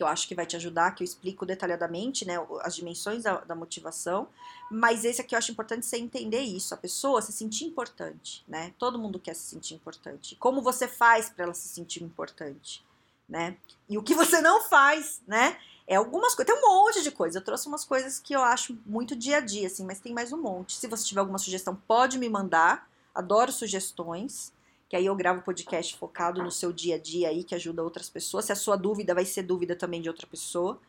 que 0.00 0.02
eu 0.02 0.08
acho 0.08 0.26
que 0.26 0.34
vai 0.34 0.46
te 0.46 0.56
ajudar, 0.56 0.94
que 0.94 1.02
eu 1.02 1.04
explico 1.04 1.44
detalhadamente, 1.44 2.26
né, 2.26 2.36
as 2.62 2.74
dimensões 2.74 3.24
da, 3.24 3.40
da, 3.40 3.54
motivação, 3.54 4.28
mas 4.70 5.04
esse 5.04 5.20
aqui 5.20 5.34
eu 5.34 5.38
acho 5.38 5.52
importante 5.52 5.84
você 5.84 5.98
entender 5.98 6.40
isso, 6.40 6.72
a 6.72 6.76
pessoa 6.78 7.20
se 7.20 7.32
sentir 7.32 7.66
importante, 7.66 8.42
né, 8.48 8.72
todo 8.78 8.98
mundo 8.98 9.18
quer 9.18 9.34
se 9.34 9.42
sentir 9.42 9.74
importante, 9.74 10.36
como 10.36 10.62
você 10.62 10.88
faz 10.88 11.28
para 11.28 11.44
ela 11.44 11.52
se 11.52 11.68
sentir 11.68 12.02
importante, 12.02 12.82
né, 13.30 13.56
e 13.88 13.96
o 13.96 14.02
que 14.02 14.14
você 14.14 14.42
não 14.42 14.60
faz, 14.62 15.22
né, 15.26 15.56
é 15.86 15.96
algumas 15.96 16.34
coisas, 16.34 16.52
tem 16.52 16.62
um 16.62 16.68
monte 16.68 17.02
de 17.02 17.10
coisa, 17.10 17.38
eu 17.38 17.44
trouxe 17.44 17.68
umas 17.68 17.84
coisas 17.84 18.18
que 18.18 18.34
eu 18.34 18.42
acho 18.42 18.76
muito 18.84 19.16
dia 19.16 19.38
a 19.38 19.40
dia, 19.40 19.68
assim, 19.68 19.84
mas 19.84 20.00
tem 20.00 20.12
mais 20.12 20.32
um 20.32 20.42
monte, 20.42 20.76
se 20.76 20.86
você 20.86 21.04
tiver 21.04 21.20
alguma 21.20 21.38
sugestão, 21.38 21.74
pode 21.86 22.18
me 22.18 22.28
mandar, 22.28 22.90
adoro 23.14 23.50
sugestões, 23.50 24.52
que 24.90 24.96
aí 24.96 25.06
eu 25.06 25.14
gravo 25.14 25.42
podcast 25.42 25.96
focado 25.96 26.42
no 26.42 26.50
seu 26.50 26.72
dia 26.72 26.96
a 26.96 26.98
dia 26.98 27.28
aí, 27.28 27.44
que 27.44 27.54
ajuda 27.54 27.80
outras 27.80 28.10
pessoas. 28.10 28.46
Se 28.46 28.52
a 28.52 28.56
sua 28.56 28.74
dúvida 28.74 29.14
vai 29.14 29.24
ser 29.24 29.42
dúvida 29.42 29.76
também 29.76 30.02
de 30.02 30.08
outra 30.08 30.26
pessoa. 30.26 30.80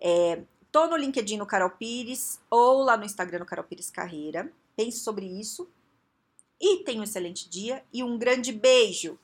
É, 0.00 0.42
tô 0.70 0.86
no 0.86 0.96
LinkedIn 0.96 1.38
no 1.38 1.44
Carol 1.44 1.70
Pires 1.70 2.40
ou 2.48 2.84
lá 2.84 2.96
no 2.96 3.04
Instagram 3.04 3.40
no 3.40 3.44
Carol 3.44 3.64
Pires 3.64 3.90
Carreira. 3.90 4.48
Pense 4.76 5.00
sobre 5.00 5.26
isso. 5.26 5.68
E 6.60 6.84
tenha 6.84 7.00
um 7.00 7.02
excelente 7.02 7.48
dia 7.48 7.84
e 7.92 8.04
um 8.04 8.16
grande 8.16 8.52
beijo! 8.52 9.18